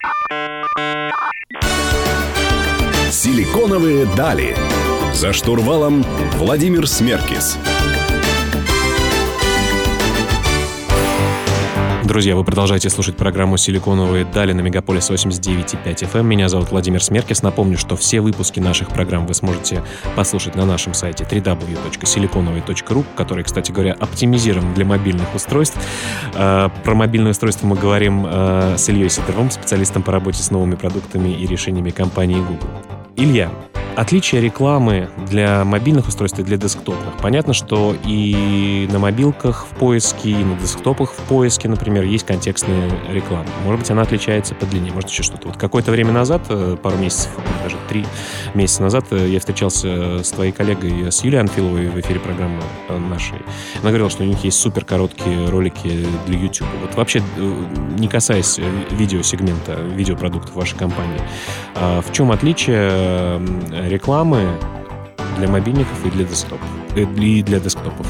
Силиконовые 3.11 4.05
дали. 4.15 4.55
За 5.13 5.33
штурвалом 5.33 6.05
Владимир 6.37 6.87
Смеркис. 6.87 7.57
Друзья, 12.07 12.37
вы 12.37 12.45
продолжаете 12.45 12.89
слушать 12.89 13.17
программу 13.17 13.57
«Силиконовые 13.57 14.23
дали» 14.23 14.53
на 14.53 14.61
Мегаполис 14.61 15.11
89.5 15.11 15.83
FM. 15.83 16.19
Эм. 16.19 16.25
Меня 16.25 16.47
зовут 16.47 16.71
Владимир 16.71 17.03
Смеркис. 17.03 17.43
Напомню, 17.43 17.77
что 17.77 17.97
все 17.97 18.21
выпуски 18.21 18.61
наших 18.61 18.87
программ 18.87 19.27
вы 19.27 19.33
сможете 19.33 19.83
послушать 20.15 20.55
на 20.55 20.65
нашем 20.65 20.93
сайте 20.93 21.25
www.siliconovые.ru, 21.25 23.03
который, 23.17 23.43
кстати 23.43 23.73
говоря, 23.73 23.91
оптимизирован 23.91 24.73
для 24.73 24.85
мобильных 24.85 25.35
устройств. 25.35 25.77
Э, 26.33 26.69
про 26.85 26.95
мобильное 26.95 27.31
устройство 27.31 27.67
мы 27.67 27.75
говорим 27.75 28.25
э, 28.25 28.75
с 28.77 28.87
Ильей 28.87 29.09
Сидоровым, 29.09 29.51
специалистом 29.51 30.01
по 30.01 30.13
работе 30.13 30.41
с 30.41 30.49
новыми 30.49 30.75
продуктами 30.75 31.27
и 31.27 31.45
решениями 31.45 31.89
компании 31.89 32.37
Google. 32.37 32.69
Илья, 33.17 33.51
Отличие 33.97 34.41
рекламы 34.41 35.09
для 35.27 35.65
мобильных 35.65 36.07
устройств 36.07 36.37
и 36.37 36.43
для 36.43 36.57
десктопных. 36.57 37.15
Понятно, 37.19 37.53
что 37.53 37.95
и 38.05 38.87
на 38.91 38.99
мобилках 38.99 39.65
в 39.65 39.75
поиске, 39.75 40.29
и 40.29 40.43
на 40.43 40.53
десктопах 40.53 41.13
в 41.13 41.17
поиске, 41.23 41.67
например, 41.67 42.03
есть 42.03 42.23
контекстная 42.23 42.91
реклама. 43.09 43.47
Может 43.65 43.79
быть, 43.79 43.89
она 43.89 44.03
отличается 44.03 44.53
по 44.53 44.67
длине, 44.67 44.91
может, 44.91 45.09
еще 45.09 45.23
что-то. 45.23 45.47
Вот 45.47 45.57
какое-то 45.57 45.89
время 45.89 46.11
назад, 46.11 46.43
э, 46.49 46.77
пару 46.79 46.95
месяцев, 46.97 47.31
даже 47.63 47.75
три 47.89 48.05
месяца 48.53 48.83
назад, 48.83 49.05
э, 49.09 49.29
я 49.29 49.39
встречался 49.39 50.23
с 50.23 50.29
твоей 50.29 50.51
коллегой, 50.51 51.11
с 51.11 51.23
Юлией 51.23 51.41
Анфиловой 51.41 51.87
в 51.87 51.99
эфире 51.99 52.19
программы 52.19 52.61
э, 52.89 52.99
нашей. 52.99 53.39
Она 53.81 53.89
говорила, 53.89 54.11
что 54.11 54.21
у 54.21 54.27
них 54.27 54.43
есть 54.43 54.59
супер 54.59 54.85
короткие 54.85 55.49
ролики 55.49 56.05
для 56.27 56.37
YouTube. 56.37 56.67
Вот 56.83 56.93
вообще, 56.93 57.23
не 57.97 58.07
касаясь 58.07 58.59
видеосегмента, 58.91 59.73
видеопродуктов 59.73 60.53
вашей 60.53 60.77
компании, 60.77 61.19
а 61.73 62.01
в 62.01 62.13
чем 62.13 62.31
отличие 62.31 63.39
рекламы 63.87 64.47
для 65.37 65.47
мобильников 65.47 66.05
и 66.05 66.09
для 66.09 66.25
десктопов. 66.25 66.67
Э, 66.95 67.01
и 67.01 67.43
для 67.43 67.59
десктопов. 67.59 68.07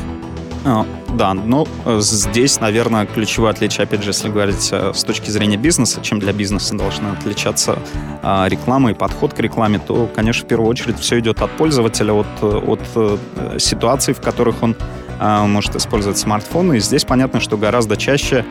А, 0.65 0.85
да, 1.09 1.33
ну 1.33 1.65
здесь, 1.99 2.59
наверное, 2.59 3.05
ключевое 3.05 3.51
отличие, 3.51 3.83
опять 3.83 4.03
же, 4.03 4.09
если 4.09 4.29
говорить 4.29 4.69
э, 4.71 4.91
с 4.93 5.03
точки 5.03 5.29
зрения 5.29 5.55
бизнеса, 5.55 6.01
чем 6.01 6.19
для 6.19 6.33
бизнеса 6.33 6.75
должна 6.75 7.13
отличаться 7.13 7.79
а, 8.21 8.47
реклама 8.49 8.91
и 8.91 8.93
подход 8.93 9.33
к 9.33 9.39
рекламе, 9.39 9.79
то, 9.79 10.09
конечно, 10.13 10.43
в 10.45 10.47
первую 10.47 10.69
очередь 10.69 10.99
все 10.99 11.19
идет 11.19 11.41
от 11.41 11.51
пользователя, 11.51 12.13
от, 12.13 12.27
от 12.41 12.81
э, 12.95 13.17
ситуаций, 13.59 14.13
в 14.13 14.19
которых 14.19 14.61
он 14.61 14.75
а, 15.19 15.45
может 15.47 15.75
использовать 15.75 16.17
смартфон. 16.17 16.73
И 16.73 16.79
здесь 16.79 17.05
понятно, 17.05 17.39
что 17.39 17.57
гораздо 17.57 17.95
чаще 17.95 18.45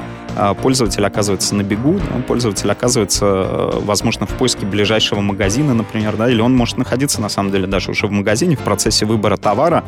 пользователь 0.63 1.05
оказывается 1.05 1.55
на 1.55 1.63
бегу, 1.63 1.99
пользователь 2.27 2.71
оказывается, 2.71 3.25
э, 3.27 3.81
возможно, 3.83 4.27
в 4.27 4.31
поиске 4.31 4.67
ближайшего 4.67 5.21
магазина, 5.21 5.75
например, 5.75 6.17
да, 6.17 6.31
или 6.31 6.41
он 6.41 6.55
может 6.55 6.77
находиться, 6.77 7.21
на 7.21 7.29
самом 7.29 7.53
деле, 7.53 7.67
даже 7.67 7.91
уже 7.91 8.07
в 8.07 8.11
магазине 8.11 8.57
в 8.57 8.61
процессе 8.61 9.07
выбора 9.07 9.37
товара, 9.37 9.85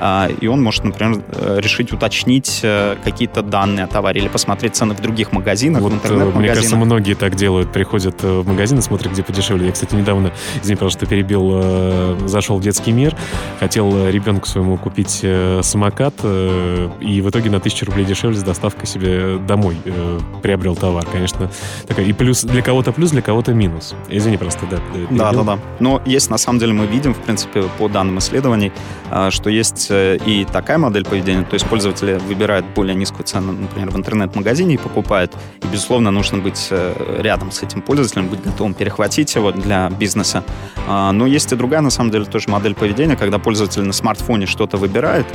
а, 0.00 0.28
и 0.40 0.46
он 0.46 0.62
может, 0.62 0.84
например, 0.84 1.22
э, 1.32 1.58
решить 1.60 1.92
уточнить 1.92 2.60
э, 2.62 2.96
какие-то 3.02 3.42
данные 3.42 3.84
о 3.84 3.88
товаре 3.88 4.20
или 4.20 4.28
посмотреть 4.28 4.76
цены 4.76 4.94
в 4.94 5.00
других 5.00 5.32
магазинах, 5.32 5.82
вот, 5.82 5.92
в 5.92 5.94
интернет-магазинах. 5.96 6.40
Мне 6.40 6.48
кажется, 6.48 6.76
многие 6.76 7.14
так 7.14 7.34
делают, 7.34 7.72
приходят 7.72 8.22
в 8.22 8.46
магазин 8.46 8.78
и 8.78 8.82
смотрят, 8.82 9.12
где 9.12 9.22
подешевле. 9.22 9.66
Я, 9.66 9.72
кстати, 9.72 9.94
недавно, 9.94 10.32
извини, 10.62 10.76
пожалуйста, 10.76 11.06
перебил, 11.06 12.18
зашел 12.28 12.58
в 12.58 12.62
детский 12.62 12.92
мир, 12.92 13.16
хотел 13.58 14.08
ребенку 14.08 14.46
своему 14.46 14.76
купить 14.76 15.24
самокат, 15.62 16.14
и 16.24 17.20
в 17.20 17.30
итоге 17.30 17.50
на 17.50 17.60
тысячу 17.60 17.86
рублей 17.86 18.04
дешевле 18.04 18.36
с 18.36 18.42
доставкой 18.42 18.86
себе 18.86 19.38
домой 19.38 19.76
э, 19.92 20.20
приобрел 20.42 20.76
товар. 20.76 21.04
Конечно, 21.10 21.50
такая 21.86 22.06
и 22.06 22.12
плюс 22.12 22.42
для 22.44 22.62
кого-то 22.62 22.92
плюс, 22.92 23.10
для 23.10 23.22
кого-то 23.22 23.52
минус. 23.52 23.94
Извини, 24.08 24.36
просто, 24.36 24.66
да. 24.70 24.78
Да, 25.10 25.32
да, 25.32 25.42
да. 25.42 25.58
Но 25.80 26.02
есть, 26.04 26.30
на 26.30 26.38
самом 26.38 26.58
деле, 26.58 26.72
мы 26.72 26.86
видим, 26.86 27.14
в 27.14 27.18
принципе, 27.18 27.62
по 27.78 27.88
данным 27.88 28.18
исследований, 28.18 28.72
э, 29.10 29.30
что 29.30 29.50
есть 29.50 29.88
э, 29.90 30.18
и 30.26 30.44
такая 30.44 30.78
модель 30.78 31.04
поведения, 31.04 31.42
то 31.42 31.54
есть 31.54 31.66
пользователи 31.66 32.18
выбирают 32.28 32.66
более 32.74 32.94
низкую 32.94 33.24
цену, 33.24 33.52
например, 33.52 33.90
в 33.90 33.96
интернет-магазине 33.96 34.74
и 34.74 34.78
покупают. 34.78 35.32
И, 35.62 35.66
безусловно, 35.66 36.10
нужно 36.10 36.38
быть 36.38 36.68
э, 36.70 37.20
рядом 37.20 37.50
с 37.50 37.62
этим 37.62 37.82
пользователем, 37.82 38.28
быть 38.28 38.42
готовым 38.42 38.74
перехватить 38.74 39.34
его 39.34 39.52
для 39.52 39.90
бизнеса. 39.90 40.44
А, 40.86 41.12
но 41.12 41.26
есть 41.26 41.52
и 41.52 41.56
другая, 41.56 41.80
на 41.80 41.90
самом 41.90 42.10
деле, 42.10 42.24
тоже 42.24 42.48
модель 42.48 42.74
поведения, 42.74 43.16
когда 43.16 43.38
пользователь 43.38 43.82
на 43.82 43.92
смартфоне 43.92 44.46
что-то 44.46 44.76
выбирает, 44.76 45.26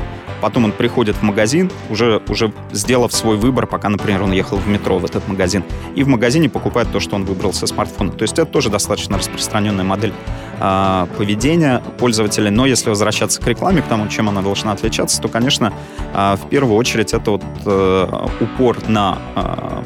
потом 0.42 0.66
он 0.66 0.72
приходит 0.72 1.16
в 1.16 1.22
магазин, 1.22 1.72
уже, 1.89 2.22
уже 2.28 2.52
сделав 2.72 3.13
свой 3.13 3.38
выбор, 3.38 3.68
пока, 3.68 3.89
например, 3.89 4.24
он 4.24 4.32
ехал 4.32 4.42
в 4.51 4.67
метро 4.67 4.97
в 4.99 5.06
этот 5.06 5.27
магазин, 5.27 5.63
и 5.95 6.03
в 6.03 6.08
магазине 6.08 6.49
покупает 6.49 6.91
то, 6.91 6.99
что 6.99 7.15
он 7.15 7.25
выбрал 7.25 7.53
со 7.53 7.67
смартфона. 7.67 8.12
То 8.12 8.23
есть 8.23 8.34
это 8.34 8.45
тоже 8.45 8.69
достаточно 8.69 9.17
распространенная 9.17 9.84
модель 9.84 10.13
э, 10.60 11.08
поведения 11.17 11.82
пользователя. 11.97 12.51
Но 12.51 12.65
если 12.65 12.89
возвращаться 12.89 13.41
к 13.41 13.47
рекламе, 13.47 13.82
к 13.82 13.86
тому, 13.86 14.08
чем 14.08 14.29
она 14.29 14.41
должна 14.41 14.71
отличаться, 14.71 15.21
то, 15.21 15.27
конечно, 15.27 15.73
э, 16.13 16.36
в 16.36 16.49
первую 16.49 16.75
очередь 16.75 17.13
это 17.13 17.32
вот 17.32 17.43
э, 17.65 18.27
упор 18.41 18.77
на 18.88 19.17
э, 19.36 19.84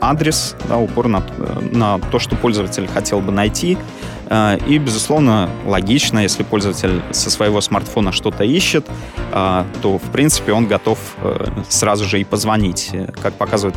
адрес, 0.00 0.56
да, 0.68 0.78
упор 0.78 1.08
на, 1.08 1.22
на 1.72 1.98
то, 1.98 2.18
что 2.18 2.36
пользователь 2.36 2.86
хотел 2.88 3.20
бы 3.20 3.32
найти. 3.32 3.76
Э, 4.30 4.56
и, 4.66 4.78
безусловно, 4.78 5.50
логично, 5.66 6.20
если 6.20 6.44
пользователь 6.44 7.02
со 7.10 7.30
своего 7.30 7.60
смартфона 7.60 8.12
что-то 8.12 8.44
ищет, 8.44 8.88
э, 9.32 9.64
то, 9.82 9.98
в 9.98 10.10
принципе, 10.12 10.52
он 10.52 10.66
готов 10.66 10.98
э, 11.18 11.48
сразу 11.68 12.04
же 12.04 12.20
и 12.20 12.24
позвонить. 12.24 12.92
Как 13.20 13.34
показывает 13.34 13.76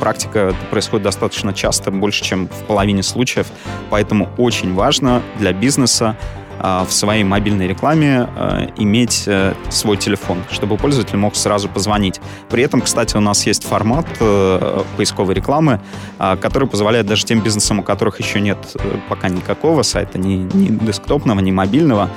практика, 0.00 0.38
это 0.38 0.66
происходит 0.70 1.04
достаточно 1.04 1.52
часто, 1.52 1.90
больше, 1.90 2.24
чем 2.24 2.48
в 2.48 2.64
половине 2.66 3.02
случаев. 3.02 3.48
Поэтому 3.90 4.30
очень 4.38 4.74
важно 4.74 5.22
для 5.38 5.52
бизнеса 5.52 6.16
а, 6.16 6.41
в 6.62 6.92
своей 6.92 7.24
мобильной 7.24 7.66
рекламе 7.66 8.28
а, 8.36 8.68
иметь 8.76 9.24
э, 9.26 9.54
свой 9.68 9.96
телефон, 9.96 10.38
чтобы 10.50 10.76
пользователь 10.76 11.16
мог 11.16 11.34
сразу 11.34 11.68
позвонить. 11.68 12.20
При 12.48 12.62
этом, 12.62 12.80
кстати, 12.80 13.16
у 13.16 13.20
нас 13.20 13.44
есть 13.46 13.64
формат 13.64 14.06
э, 14.20 14.82
поисковой 14.96 15.34
рекламы, 15.34 15.80
а, 16.18 16.36
который 16.36 16.68
позволяет 16.68 17.06
даже 17.06 17.24
тем 17.24 17.40
бизнесам, 17.40 17.80
у 17.80 17.82
которых 17.82 18.20
еще 18.20 18.40
нет 18.40 18.58
э, 18.74 18.96
пока 19.08 19.28
никакого 19.28 19.82
сайта, 19.82 20.18
ни, 20.18 20.48
ни 20.54 20.68
десктопного, 20.68 21.40
ни 21.40 21.50
мобильного, 21.50 22.10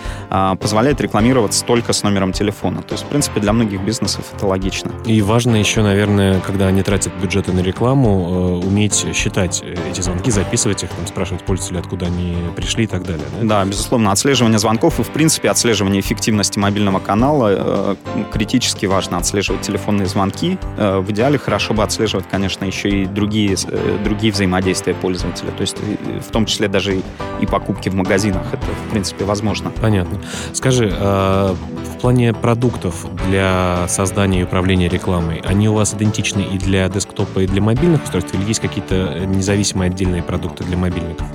позволяет 0.59 1.01
рекламироваться 1.01 1.65
только 1.65 1.93
с 1.93 2.03
номером 2.03 2.31
телефона. 2.31 2.81
То 2.81 2.93
есть, 2.93 3.05
в 3.05 3.07
принципе, 3.07 3.39
для 3.39 3.53
многих 3.53 3.81
бизнесов 3.81 4.25
это 4.35 4.45
логично. 4.45 4.91
И 5.05 5.21
важно 5.21 5.55
еще, 5.55 5.81
наверное, 5.81 6.39
когда 6.41 6.67
они 6.67 6.83
тратят 6.83 7.13
бюджеты 7.21 7.51
на 7.51 7.61
рекламу, 7.61 8.59
уметь 8.59 9.05
считать 9.13 9.63
эти 9.89 10.01
звонки, 10.01 10.31
записывать 10.31 10.83
их, 10.83 10.89
там, 10.89 11.07
спрашивать 11.07 11.43
пользователей, 11.43 11.79
откуда 11.79 12.05
они 12.07 12.37
пришли 12.55 12.83
и 12.83 12.87
так 12.87 13.03
далее. 13.03 13.25
Да, 13.41 13.63
да 13.63 13.65
безусловно, 13.65 14.11
отслеживать 14.11 14.34
отслеживание 14.35 14.59
звонков 14.59 14.99
и, 14.99 15.03
в 15.03 15.11
принципе, 15.11 15.49
отслеживание 15.49 16.01
эффективности 16.01 16.59
мобильного 16.59 16.99
канала. 16.99 17.47
Э, 17.57 17.95
критически 18.33 18.85
важно 18.85 19.17
отслеживать 19.17 19.61
телефонные 19.61 20.07
звонки. 20.07 20.57
Э, 20.77 20.99
в 20.99 21.09
идеале 21.11 21.37
хорошо 21.37 21.73
бы 21.73 21.83
отслеживать, 21.83 22.25
конечно, 22.29 22.65
еще 22.65 22.89
и 22.89 23.05
другие, 23.05 23.55
э, 23.55 23.97
другие 24.03 24.33
взаимодействия 24.33 24.93
пользователя. 24.93 25.51
То 25.51 25.61
есть 25.61 25.77
в 25.79 26.31
том 26.31 26.45
числе 26.45 26.67
даже 26.67 27.01
и 27.39 27.45
покупки 27.45 27.87
в 27.87 27.95
магазинах. 27.95 28.45
Это, 28.51 28.65
в 28.65 28.91
принципе, 28.91 29.23
возможно. 29.23 29.71
Понятно. 29.81 30.19
Скажи, 30.51 30.93
а 30.93 31.55
в 31.95 31.99
плане 32.01 32.33
продуктов 32.33 33.07
для 33.27 33.85
создания 33.87 34.41
и 34.41 34.43
управления 34.43 34.89
рекламой, 34.89 35.41
они 35.45 35.69
у 35.69 35.73
вас 35.73 35.93
идентичны 35.93 36.41
и 36.41 36.57
для 36.57 36.89
десктопа, 36.89 37.39
и 37.39 37.47
для 37.47 37.61
мобильных 37.61 38.03
устройств? 38.03 38.33
Или 38.33 38.43
есть 38.43 38.59
какие-то 38.59 39.25
независимые 39.25 39.87
отдельные 39.87 40.23
продукты 40.23 40.65
для 40.65 40.75
мобильников? 40.75 41.25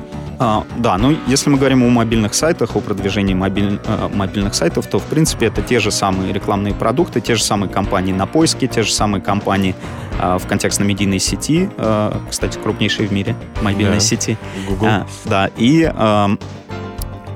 А, 0.43 0.65
да, 0.79 0.97
ну 0.97 1.15
если 1.27 1.51
мы 1.51 1.59
говорим 1.59 1.85
о 1.85 1.89
мобильных 1.91 2.33
сайтах, 2.33 2.75
о 2.75 2.81
продвижении 2.81 3.35
мобиль, 3.35 3.79
э, 3.85 4.09
мобильных 4.15 4.55
сайтов, 4.55 4.87
то 4.87 4.99
в 4.99 5.05
принципе 5.05 5.47
это 5.47 5.61
те 5.61 5.81
же 5.81 5.91
самые 5.91 6.33
рекламные 6.33 6.73
продукты, 6.73 7.21
те 7.21 7.35
же 7.35 7.43
самые 7.43 7.69
компании 7.69 8.15
на 8.15 8.27
поиске, 8.27 8.67
те 8.67 8.83
же 8.83 8.91
самые 8.91 9.21
компании 9.21 9.75
э, 10.19 10.39
в 10.39 10.47
контекстно-медийной 10.47 11.19
сети, 11.19 11.69
э, 11.77 12.13
кстати, 12.31 12.59
крупнейшие 12.59 13.07
в 13.07 13.13
мире 13.13 13.37
мобильной 13.61 13.97
да. 13.97 14.01
сети. 14.01 14.39
Google. 14.67 14.87
А, 14.87 15.07
да, 15.27 15.51
и 15.59 15.83
эм, 15.83 16.39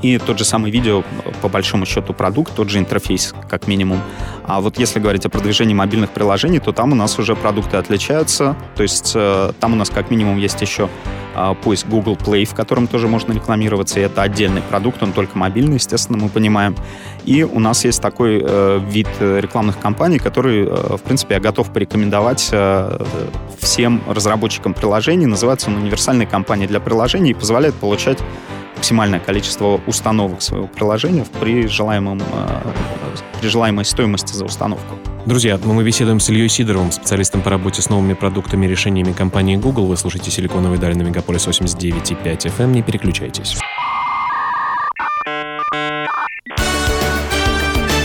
и 0.00 0.18
тот 0.18 0.38
же 0.38 0.44
самый 0.44 0.70
видео, 0.70 1.02
по 1.40 1.48
большому 1.48 1.86
счету, 1.86 2.12
продукт, 2.12 2.54
тот 2.54 2.68
же 2.68 2.78
интерфейс, 2.78 3.34
как 3.48 3.66
минимум. 3.66 4.00
А 4.46 4.60
вот 4.60 4.78
если 4.78 4.98
говорить 4.98 5.24
о 5.24 5.30
продвижении 5.30 5.72
мобильных 5.72 6.10
приложений, 6.10 6.60
то 6.60 6.72
там 6.72 6.92
у 6.92 6.94
нас 6.94 7.18
уже 7.18 7.34
продукты 7.34 7.78
отличаются. 7.78 8.54
То 8.76 8.82
есть 8.82 9.12
э, 9.14 9.52
там 9.60 9.72
у 9.72 9.76
нас 9.76 9.88
как 9.88 10.10
минимум 10.10 10.36
есть 10.36 10.60
еще 10.60 10.84
э, 10.84 11.23
поиск 11.62 11.86
Google 11.86 12.16
Play, 12.16 12.44
в 12.44 12.54
котором 12.54 12.86
тоже 12.86 13.08
можно 13.08 13.32
рекламироваться, 13.32 14.00
и 14.00 14.02
это 14.02 14.22
отдельный 14.22 14.62
продукт, 14.62 15.02
он 15.02 15.12
только 15.12 15.36
мобильный, 15.36 15.74
естественно, 15.74 16.18
мы 16.18 16.28
понимаем. 16.28 16.76
И 17.24 17.42
у 17.42 17.58
нас 17.58 17.84
есть 17.84 18.02
такой 18.02 18.42
э, 18.44 18.80
вид 18.86 19.08
рекламных 19.20 19.78
кампаний, 19.78 20.18
который, 20.18 20.66
э, 20.66 20.96
в 20.96 21.00
принципе, 21.02 21.34
я 21.34 21.40
готов 21.40 21.72
порекомендовать 21.72 22.50
э, 22.52 22.98
всем 23.58 24.02
разработчикам 24.06 24.74
приложений. 24.74 25.26
Называется 25.26 25.70
он 25.70 25.76
универсальной 25.76 26.26
кампанией 26.26 26.68
для 26.68 26.80
приложений 26.80 27.30
и 27.30 27.34
позволяет 27.34 27.74
получать 27.74 28.18
максимальное 28.76 29.20
количество 29.20 29.80
установок 29.86 30.42
своего 30.42 30.66
приложения 30.66 31.24
при, 31.40 31.66
желаемом, 31.66 32.20
э, 32.20 32.72
при 33.40 33.48
желаемой 33.48 33.84
стоимости 33.84 34.34
за 34.34 34.44
установку. 34.44 34.96
Друзья, 35.26 35.58
мы 35.64 35.82
беседуем 35.82 36.20
с 36.20 36.28
Ильей 36.28 36.50
Сидоровым, 36.50 36.92
специалистом 36.92 37.40
по 37.40 37.48
работе 37.48 37.80
с 37.80 37.88
новыми 37.88 38.12
продуктами 38.12 38.66
и 38.66 38.68
решениями 38.68 39.12
компании 39.12 39.56
Google. 39.56 39.86
Вы 39.86 39.96
слушаете 39.96 40.30
«Силиконовые 40.30 40.78
дали» 40.78 40.92
на 40.92 41.02
Мегаполис 41.02 41.46
89,5 41.46 42.54
FM. 42.54 42.66
Не 42.72 42.82
переключайтесь. 42.82 43.56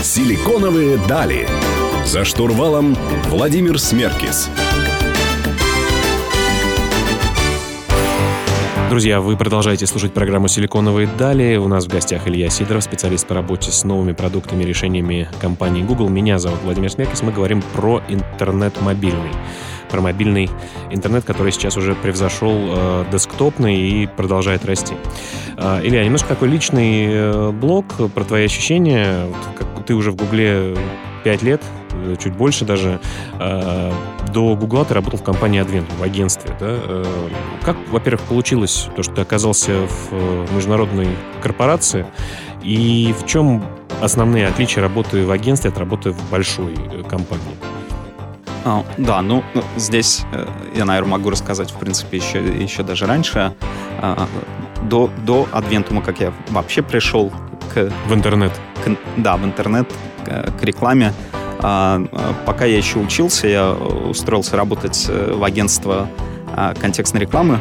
«Силиконовые 0.02 0.98
дали». 1.06 1.46
За 2.06 2.24
штурвалом 2.24 2.96
Владимир 3.28 3.78
Смеркис. 3.78 4.48
Друзья, 8.90 9.20
вы 9.20 9.36
продолжаете 9.36 9.86
слушать 9.86 10.12
программу 10.12 10.48
«Силиконовые 10.48 11.08
дали». 11.16 11.54
У 11.54 11.68
нас 11.68 11.84
в 11.84 11.88
гостях 11.88 12.26
Илья 12.26 12.50
Сидоров, 12.50 12.82
специалист 12.82 13.24
по 13.24 13.34
работе 13.34 13.70
с 13.70 13.84
новыми 13.84 14.10
продуктами 14.10 14.64
и 14.64 14.66
решениями 14.66 15.28
компании 15.40 15.84
Google. 15.84 16.08
Меня 16.08 16.40
зовут 16.40 16.58
Владимир 16.64 16.90
Смеркис. 16.90 17.22
Мы 17.22 17.30
говорим 17.30 17.62
про 17.76 18.02
интернет 18.08 18.82
мобильный. 18.82 19.30
Про 19.92 20.00
мобильный 20.00 20.50
интернет, 20.90 21.24
который 21.24 21.52
сейчас 21.52 21.76
уже 21.76 21.94
превзошел 21.94 22.52
э, 22.52 23.04
десктопный 23.12 23.76
и 23.76 24.06
продолжает 24.08 24.64
расти. 24.64 24.94
Э, 25.56 25.78
Илья, 25.84 26.02
немножко 26.04 26.30
такой 26.30 26.48
личный 26.48 27.06
э, 27.06 27.50
блог 27.52 27.84
про 28.12 28.24
твои 28.24 28.44
ощущения. 28.44 29.26
Вот, 29.26 29.56
как 29.56 29.86
ты 29.86 29.94
уже 29.94 30.10
в 30.10 30.16
Гугле 30.16 30.76
5 31.22 31.42
лет, 31.44 31.62
чуть 32.18 32.34
больше 32.34 32.64
даже. 32.64 33.00
Э, 33.38 33.92
до 34.32 34.54
Гугла 34.54 34.84
ты 34.84 34.94
работал 34.94 35.18
в 35.18 35.22
компании 35.22 35.62
Advent, 35.62 35.86
в 35.98 36.02
агентстве. 36.02 36.54
Да? 36.60 36.66
Э, 36.68 37.04
как, 37.62 37.76
во-первых, 37.90 38.22
получилось 38.22 38.88
то, 38.96 39.02
что 39.02 39.14
ты 39.14 39.20
оказался 39.22 39.72
в 39.72 40.54
международной 40.54 41.08
корпорации? 41.42 42.06
И 42.62 43.14
в 43.18 43.26
чем 43.26 43.64
основные 44.00 44.46
отличия 44.46 44.82
работы 44.82 45.24
в 45.24 45.30
агентстве 45.30 45.70
от 45.70 45.78
работы 45.78 46.10
в 46.10 46.30
большой 46.30 46.74
компании? 47.08 47.56
А, 48.64 48.84
да, 48.98 49.22
ну, 49.22 49.42
здесь 49.76 50.22
я, 50.74 50.84
наверное, 50.84 51.12
могу 51.12 51.30
рассказать, 51.30 51.70
в 51.70 51.78
принципе, 51.78 52.18
еще, 52.18 52.40
еще 52.44 52.82
даже 52.82 53.06
раньше. 53.06 53.54
А, 54.02 54.28
до, 54.82 55.10
до 55.24 55.48
Адвентума, 55.52 56.02
как 56.02 56.20
я 56.20 56.32
вообще 56.50 56.82
пришел 56.82 57.32
к... 57.72 57.90
В 58.06 58.14
интернет. 58.14 58.52
К, 58.84 58.96
да, 59.16 59.36
в 59.36 59.44
интернет, 59.44 59.90
к 60.24 60.62
рекламе. 60.62 61.12
А, 61.62 62.02
пока 62.46 62.64
я 62.64 62.76
еще 62.76 62.98
учился, 62.98 63.46
я 63.46 63.72
устроился 63.72 64.56
работать 64.56 65.06
э, 65.08 65.32
в 65.34 65.44
агентство 65.44 66.08
а, 66.54 66.74
контекстной 66.74 67.20
рекламы. 67.20 67.60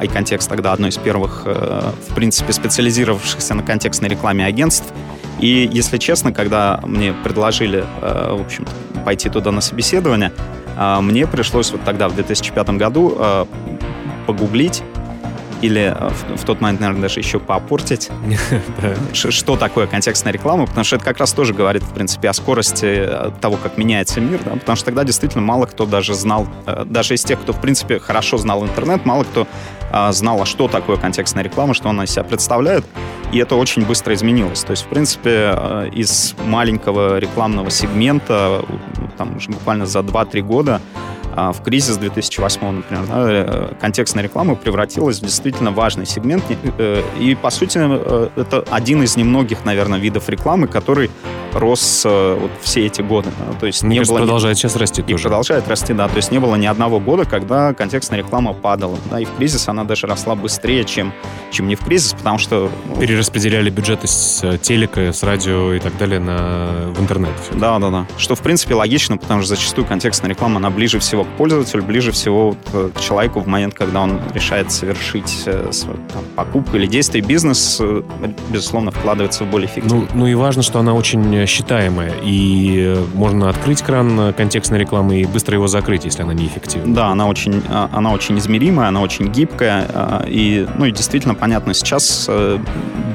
iContext 0.00 0.48
тогда 0.48 0.72
одно 0.72 0.88
из 0.88 0.96
первых, 0.96 1.42
э, 1.44 1.92
в 2.08 2.14
принципе, 2.14 2.52
специализировавшихся 2.52 3.54
на 3.54 3.62
контекстной 3.62 4.08
рекламе 4.08 4.46
агентств. 4.46 4.92
И, 5.40 5.68
если 5.72 5.98
честно, 5.98 6.32
когда 6.32 6.80
мне 6.84 7.12
предложили, 7.12 7.84
э, 8.00 8.34
в 8.36 8.40
общем 8.40 8.66
пойти 9.04 9.28
туда 9.28 9.52
на 9.52 9.60
собеседование, 9.60 10.32
мне 11.00 11.26
пришлось 11.26 11.72
вот 11.72 11.82
тогда, 11.84 12.08
в 12.08 12.14
2005 12.14 12.70
году, 12.70 13.18
погуглить 14.26 14.82
или 15.62 15.94
э, 15.94 16.08
в, 16.08 16.40
в 16.40 16.44
тот 16.44 16.60
момент, 16.60 16.80
наверное, 16.80 17.02
даже 17.02 17.20
еще 17.20 17.38
попортить, 17.38 18.10
что 19.12 19.56
такое 19.56 19.86
контекстная 19.86 20.32
реклама, 20.32 20.66
потому 20.66 20.84
что 20.84 20.96
это 20.96 21.04
как 21.04 21.18
раз 21.18 21.32
тоже 21.32 21.54
говорит, 21.54 21.82
в 21.82 21.92
принципе, 21.92 22.28
о 22.28 22.32
скорости 22.32 22.86
э, 22.86 23.30
того, 23.40 23.56
как 23.56 23.76
меняется 23.76 24.20
мир, 24.20 24.40
да, 24.44 24.52
потому 24.52 24.76
что 24.76 24.86
тогда 24.86 25.04
действительно 25.04 25.44
мало 25.44 25.66
кто 25.66 25.86
даже 25.86 26.14
знал, 26.14 26.46
э, 26.66 26.84
даже 26.84 27.14
из 27.14 27.24
тех, 27.24 27.40
кто, 27.40 27.52
в 27.52 27.60
принципе, 27.60 27.98
хорошо 27.98 28.38
знал 28.38 28.64
интернет, 28.64 29.04
мало 29.04 29.24
кто 29.24 29.46
знал, 30.10 30.42
а 30.42 30.44
что 30.44 30.68
такое 30.68 30.98
контекстная 30.98 31.42
реклама, 31.42 31.72
что 31.72 31.88
она 31.88 32.04
из 32.04 32.10
себя 32.10 32.22
представляет, 32.22 32.84
и 33.32 33.38
это 33.38 33.56
очень 33.56 33.86
быстро 33.86 34.12
изменилось. 34.12 34.62
То 34.62 34.72
есть, 34.72 34.84
в 34.84 34.88
принципе, 34.88 35.88
из 35.94 36.34
маленького 36.44 37.18
рекламного 37.18 37.70
сегмента, 37.70 38.66
там 39.16 39.38
уже 39.38 39.48
буквально 39.48 39.86
за 39.86 40.00
2-3 40.00 40.42
года, 40.42 40.82
в 41.34 41.62
кризис 41.62 41.96
2008, 41.96 42.70
например, 42.70 43.06
да, 43.06 43.14
э, 43.28 43.74
контекстная 43.80 44.24
реклама 44.24 44.54
превратилась 44.54 45.18
в 45.18 45.22
действительно 45.22 45.70
важный 45.70 46.06
сегмент. 46.06 46.44
Э, 46.78 47.02
и, 47.18 47.34
по 47.34 47.50
сути, 47.50 47.78
э, 47.80 48.28
это 48.36 48.64
один 48.70 49.02
из 49.02 49.16
немногих, 49.16 49.64
наверное, 49.64 49.98
видов 49.98 50.28
рекламы, 50.28 50.66
который 50.66 51.10
рос 51.52 52.04
вот 52.04 52.50
все 52.60 52.86
эти 52.86 53.00
годы. 53.00 53.30
То 53.58 53.66
есть 53.66 53.82
не 53.82 54.00
было 54.02 54.18
продолжает 54.18 54.56
ни... 54.56 54.60
сейчас 54.60 54.76
расти 54.76 55.00
и 55.00 55.04
тоже. 55.04 55.24
продолжает 55.24 55.66
расти, 55.66 55.94
да. 55.94 56.06
То 56.06 56.16
есть 56.16 56.30
не 56.30 56.38
было 56.38 56.56
ни 56.56 56.66
одного 56.66 57.00
года, 57.00 57.24
когда 57.24 57.72
контекстная 57.72 58.18
реклама 58.18 58.52
падала. 58.52 58.98
Да, 59.10 59.18
и 59.18 59.24
в 59.24 59.34
кризис 59.36 59.66
она 59.68 59.84
даже 59.84 60.06
росла 60.06 60.34
быстрее, 60.34 60.84
чем, 60.84 61.12
чем 61.50 61.66
не 61.68 61.74
в 61.74 61.80
кризис, 61.80 62.12
потому 62.12 62.38
что... 62.38 62.70
Ну, 62.86 62.96
Перераспределяли 62.96 63.70
бюджеты 63.70 64.06
с 64.06 64.58
телека, 64.58 65.12
с 65.12 65.22
радио 65.22 65.72
и 65.72 65.80
так 65.80 65.96
далее 65.96 66.20
на, 66.20 66.92
в 66.94 67.00
интернет. 67.00 67.32
Да, 67.52 67.78
да, 67.78 67.90
да. 67.90 68.06
Что, 68.18 68.34
в 68.34 68.42
принципе, 68.42 68.74
логично, 68.74 69.16
потому 69.16 69.40
что 69.40 69.48
зачастую 69.50 69.86
контекстная 69.86 70.30
реклама, 70.30 70.58
она 70.58 70.70
ближе 70.70 70.98
всего 70.98 71.26
пользователь 71.36 71.80
ближе 71.80 72.12
всего 72.12 72.56
э, 72.72 72.90
к 72.94 73.00
человеку 73.00 73.40
в 73.40 73.46
момент, 73.46 73.74
когда 73.74 74.02
он 74.02 74.20
решает 74.34 74.72
совершить 74.72 75.42
э, 75.46 75.70
там, 76.12 76.24
покупку 76.36 76.76
или 76.76 76.86
действие. 76.86 77.24
Бизнес, 77.24 77.78
э, 77.80 78.02
безусловно, 78.50 78.90
вкладывается 78.90 79.44
в 79.44 79.50
более 79.50 79.68
эффективно. 79.68 80.00
Ну, 80.00 80.08
ну 80.14 80.26
и 80.26 80.34
важно, 80.34 80.62
что 80.62 80.78
она 80.78 80.94
очень 80.94 81.46
считаемая. 81.46 82.12
И 82.22 82.96
можно 83.14 83.48
открыть 83.48 83.82
кран 83.82 84.32
контекстной 84.34 84.78
рекламы 84.78 85.20
и 85.20 85.26
быстро 85.26 85.54
его 85.54 85.68
закрыть, 85.68 86.04
если 86.04 86.22
она 86.22 86.34
неэффективна. 86.34 86.94
Да, 86.94 87.06
она 87.08 87.26
очень, 87.26 87.62
она 87.68 88.12
очень 88.12 88.38
измеримая, 88.38 88.88
она 88.88 89.00
очень 89.00 89.28
гибкая. 89.28 90.24
И, 90.26 90.66
ну, 90.76 90.86
и 90.86 90.92
действительно 90.92 91.34
понятно, 91.34 91.74
сейчас 91.74 92.28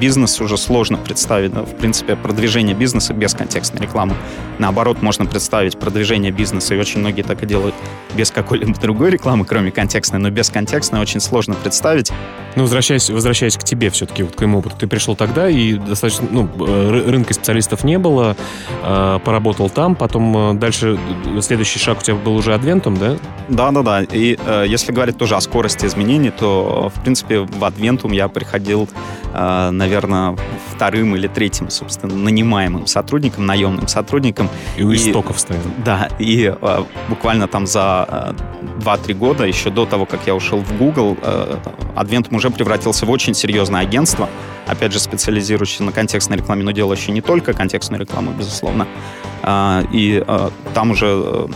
бизнес 0.00 0.40
уже 0.40 0.56
сложно 0.56 0.96
представить. 0.98 1.52
В 1.52 1.76
принципе, 1.76 2.16
продвижение 2.16 2.74
бизнеса 2.74 3.14
без 3.14 3.34
контекстной 3.34 3.82
рекламы. 3.82 4.14
Наоборот, 4.58 5.02
можно 5.02 5.26
представить 5.26 5.78
продвижение 5.78 6.32
бизнеса, 6.32 6.74
и 6.74 6.78
очень 6.78 7.00
многие 7.00 7.22
так 7.22 7.42
и 7.42 7.46
делают 7.46 7.74
без 8.14 8.30
какой-либо 8.30 8.74
другой 8.78 9.10
рекламы, 9.10 9.44
кроме 9.44 9.70
контекстной, 9.70 10.20
но 10.20 10.30
без 10.30 10.50
контекстной 10.50 11.00
очень 11.00 11.20
сложно 11.20 11.54
представить. 11.54 12.12
Ну, 12.56 12.62
возвращаясь, 12.62 13.10
возвращаясь 13.10 13.56
к 13.56 13.64
тебе 13.64 13.90
все-таки, 13.90 14.22
вот 14.22 14.32
к 14.32 14.36
твоему 14.36 14.58
опыту, 14.58 14.76
ты 14.78 14.86
пришел 14.86 15.16
тогда, 15.16 15.48
и 15.48 15.74
достаточно, 15.74 16.28
ну, 16.30 16.48
рынка 16.58 17.34
специалистов 17.34 17.84
не 17.84 17.98
было, 17.98 18.36
э, 18.82 19.18
поработал 19.24 19.68
там, 19.68 19.94
потом 19.96 20.36
э, 20.36 20.54
дальше 20.54 20.98
следующий 21.40 21.78
шаг 21.78 21.98
у 21.98 22.02
тебя 22.02 22.16
был 22.16 22.36
уже 22.36 22.54
адвентом, 22.54 22.96
да? 22.96 23.16
Да-да-да, 23.48 24.02
и 24.02 24.38
э, 24.44 24.64
если 24.68 24.92
говорить 24.92 25.18
тоже 25.18 25.36
о 25.36 25.40
скорости 25.40 25.86
изменений, 25.86 26.30
то, 26.30 26.92
в 26.94 27.02
принципе, 27.02 27.40
в 27.40 27.64
адвентум 27.64 28.12
я 28.12 28.28
приходил, 28.28 28.88
э, 29.32 29.70
наверное, 29.70 30.36
вторым 30.74 31.16
или 31.16 31.28
третьим, 31.28 31.70
собственно, 31.70 32.14
нанимаемым 32.14 32.86
сотрудником, 32.86 33.46
наемным 33.46 33.88
сотрудником. 33.88 34.48
И 34.76 34.82
у 34.82 34.94
истоков 34.94 35.38
стоял. 35.38 35.62
Да, 35.84 36.08
и 36.18 36.54
э, 36.60 36.84
буквально 37.08 37.48
там 37.48 37.66
за 37.66 38.34
2-3 38.78 38.98
э, 39.08 39.14
года, 39.14 39.44
еще 39.44 39.70
до 39.70 39.86
того, 39.86 40.06
как 40.06 40.20
я 40.26 40.34
ушел 40.34 40.60
в 40.60 40.76
Google, 40.78 41.16
э, 41.22 41.56
Adventum 41.96 42.36
уже 42.44 42.54
превратился 42.54 43.06
в 43.06 43.10
очень 43.10 43.34
серьезное 43.34 43.80
агентство, 43.80 44.28
опять 44.66 44.92
же, 44.92 45.00
специализирующееся 45.00 45.84
на 45.84 45.92
контекстной 45.92 46.38
рекламе, 46.38 46.62
но 46.62 46.72
делающее 46.72 47.14
не 47.14 47.22
только 47.22 47.54
контекстную 47.54 48.00
рекламу, 48.00 48.32
безусловно. 48.32 48.86
Э, 49.42 49.82
и 49.92 50.22
э, 50.26 50.50
там 50.74 50.90
уже, 50.90 51.06
э, 51.06 51.46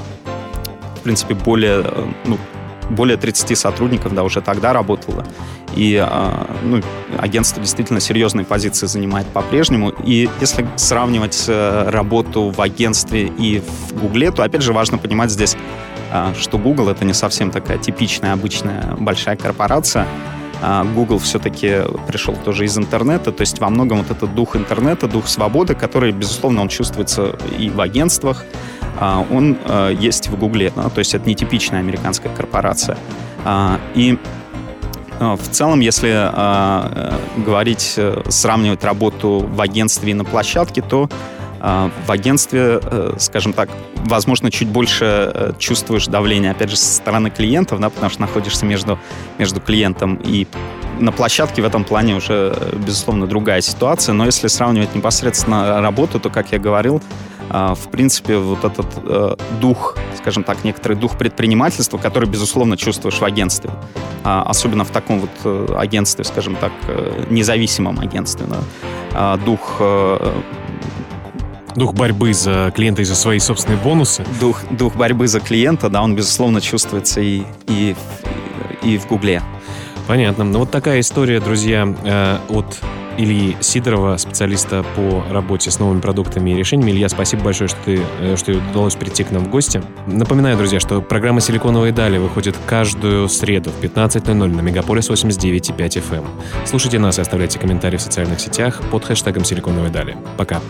в 0.97 1.01
принципе, 1.03 1.35
более, 1.35 1.83
э, 1.85 2.07
ну, 2.25 2.39
более 2.89 3.19
30 3.19 3.59
сотрудников, 3.59 4.15
да, 4.15 4.25
уже 4.25 4.41
тогда 4.41 4.73
работало. 4.73 5.27
И 5.77 5.97
а, 5.97 6.49
ну, 6.63 6.81
агентство 7.19 7.63
действительно 7.63 8.01
серьезные 8.01 8.47
позиции 8.47 8.87
занимает 8.87 9.27
по-прежнему. 9.27 9.91
И 9.91 10.31
если 10.41 10.67
сравнивать 10.77 11.45
э, 11.49 11.91
работу 11.91 12.49
в 12.49 12.61
агентстве 12.63 13.27
и 13.27 13.61
в 13.61 13.93
Гугле, 13.93 14.31
то, 14.31 14.43
опять 14.43 14.63
же, 14.63 14.73
важно 14.73 14.97
понимать 14.97 15.31
здесь, 15.31 15.55
а, 16.11 16.33
что 16.39 16.57
Google— 16.57 16.89
это 16.91 17.05
не 17.05 17.13
совсем 17.13 17.51
такая 17.51 17.77
типичная, 17.77 18.33
обычная 18.33 18.97
большая 18.99 19.37
корпорация. 19.37 20.07
А, 20.61 20.85
Google 20.85 21.19
все-таки 21.19 21.83
пришел 22.07 22.35
тоже 22.45 22.65
из 22.65 22.77
интернета, 22.77 23.33
то 23.33 23.43
есть 23.43 23.61
во 23.61 23.69
многом 23.71 23.99
вот 23.99 24.11
этот 24.11 24.35
дух 24.35 24.57
интернета, 24.57 25.07
дух 25.09 25.29
свободы, 25.29 25.75
который, 25.75 26.13
безусловно, 26.13 26.63
он 26.63 26.69
чувствуется 26.69 27.37
и 27.59 27.71
в 27.71 27.81
агентствах, 27.81 28.45
он 29.31 29.57
э, 29.65 29.95
есть 29.97 30.29
в 30.29 30.37
Гугле, 30.37 30.71
то 30.71 30.99
есть 30.99 31.15
это 31.15 31.29
нетипичная 31.29 31.79
американская 31.79 32.35
корпорация. 32.35 32.99
И 33.95 34.19
а, 35.21 35.37
в 35.37 35.49
целом, 35.49 35.81
если 35.81 36.11
э, 36.11 37.13
говорить, 37.45 37.95
э, 37.97 38.23
сравнивать 38.29 38.85
работу 38.85 39.41
в 39.49 39.61
агентстве 39.61 40.13
и 40.13 40.15
на 40.15 40.25
площадке, 40.25 40.81
то 40.81 41.09
э, 41.11 41.38
в 41.61 42.11
агентстве, 42.11 42.81
э, 42.83 43.15
скажем 43.19 43.53
так, 43.53 43.69
возможно, 43.97 44.51
чуть 44.51 44.69
больше 44.69 45.33
э, 45.35 45.53
чувствуешь 45.59 46.07
давление, 46.07 46.53
опять 46.53 46.71
же, 46.71 46.77
со 46.77 46.97
стороны 46.97 47.31
клиентов, 47.31 47.81
да, 47.81 47.91
потому 47.91 48.11
что 48.11 48.21
находишься 48.21 48.65
между, 48.65 48.99
между 49.39 49.61
клиентом 49.61 50.17
и 50.17 50.47
на 51.01 51.13
площадке 51.13 51.63
в 51.63 51.65
этом 51.65 51.85
плане 51.85 52.17
уже, 52.17 52.57
безусловно, 52.75 53.27
другая 53.27 53.61
ситуация. 53.61 54.13
Но 54.13 54.25
если 54.25 54.49
сравнивать 54.49 54.95
непосредственно 54.95 55.81
работу, 55.81 56.19
то, 56.19 56.31
как 56.31 56.53
я 56.53 56.59
говорил, 56.59 57.01
а, 57.51 57.75
в 57.75 57.91
принципе, 57.91 58.37
вот 58.37 58.65
этот 58.65 58.87
э, 59.05 59.37
дух, 59.61 59.97
скажем 60.19 60.45
так, 60.45 60.65
некоторый 60.65 60.95
дух 60.95 61.17
предпринимательства, 61.17 61.97
который, 61.97 62.29
безусловно, 62.29 62.77
чувствуешь 62.77 63.19
в 63.19 63.25
агентстве. 63.25 63.71
А, 64.23 64.43
особенно 64.43 64.85
в 64.85 64.91
таком 64.91 65.21
вот 65.21 65.31
э, 65.45 65.75
агентстве, 65.79 66.25
скажем 66.25 66.57
так, 66.57 66.73
э, 66.89 67.25
независимом 67.31 68.01
агентстве. 68.01 68.47
Да. 68.47 68.59
А, 69.15 69.37
дух 69.39 69.81
Дух 71.79 71.95
борьбы 71.95 72.35
за 72.35 72.73
клиента 72.75 73.03
и 73.03 73.05
за 73.05 73.15
свои 73.15 73.39
собственные 73.39 73.79
бонусы. 73.79 74.25
Дух, 74.41 74.63
дух 74.71 74.97
борьбы 74.97 75.29
за 75.29 75.39
клиента, 75.39 75.89
да, 75.89 76.03
он, 76.03 76.17
безусловно, 76.17 76.61
чувствуется 76.61 77.21
и, 77.21 77.43
и, 77.69 77.95
и 78.83 78.99
в 78.99 79.07
Гугле. 79.07 79.43
Понятно. 80.09 80.43
Ну 80.43 80.61
вот 80.61 80.73
такая 80.73 80.99
история, 80.99 81.39
друзья, 81.39 81.87
от 82.49 82.81
Ильи 83.17 83.57
Сидорова, 83.61 84.17
специалиста 84.17 84.85
по 84.97 85.25
работе 85.31 85.71
с 85.71 85.79
новыми 85.79 86.01
продуктами 86.01 86.51
и 86.51 86.55
решениями. 86.55 86.93
Илья, 86.93 87.09
спасибо 87.09 87.45
большое, 87.45 87.69
что, 87.69 87.79
ты, 87.85 88.01
э, 88.21 88.37
что 88.37 88.53
удалось 88.53 88.95
прийти 88.95 89.23
к 89.25 89.31
нам 89.31 89.45
в 89.45 89.51
гости. 89.51 89.83
Напоминаю, 90.07 90.57
друзья, 90.57 90.81
что 90.81 91.01
программа 91.01 91.41
«Силиконовые 91.41 91.93
дали» 91.93 92.19
выходит 92.19 92.57
каждую 92.67 93.29
среду 93.29 93.71
в 93.71 93.81
15.00 93.83 94.33
на 94.35 94.61
Мегаполис 94.61 95.11
89.5 95.11 95.77
FM. 95.77 96.25
Слушайте 96.65 96.99
нас 96.99 97.19
и 97.19 97.23
оставляйте 97.23 97.59
комментарии 97.59 97.99
в 97.99 98.03
социальных 98.03 98.41
сетях 98.41 98.81
под 98.91 99.05
хэштегом 99.05 99.45
«Силиконовые 99.45 99.91
дали». 99.91 100.17
Пока. 100.37 100.61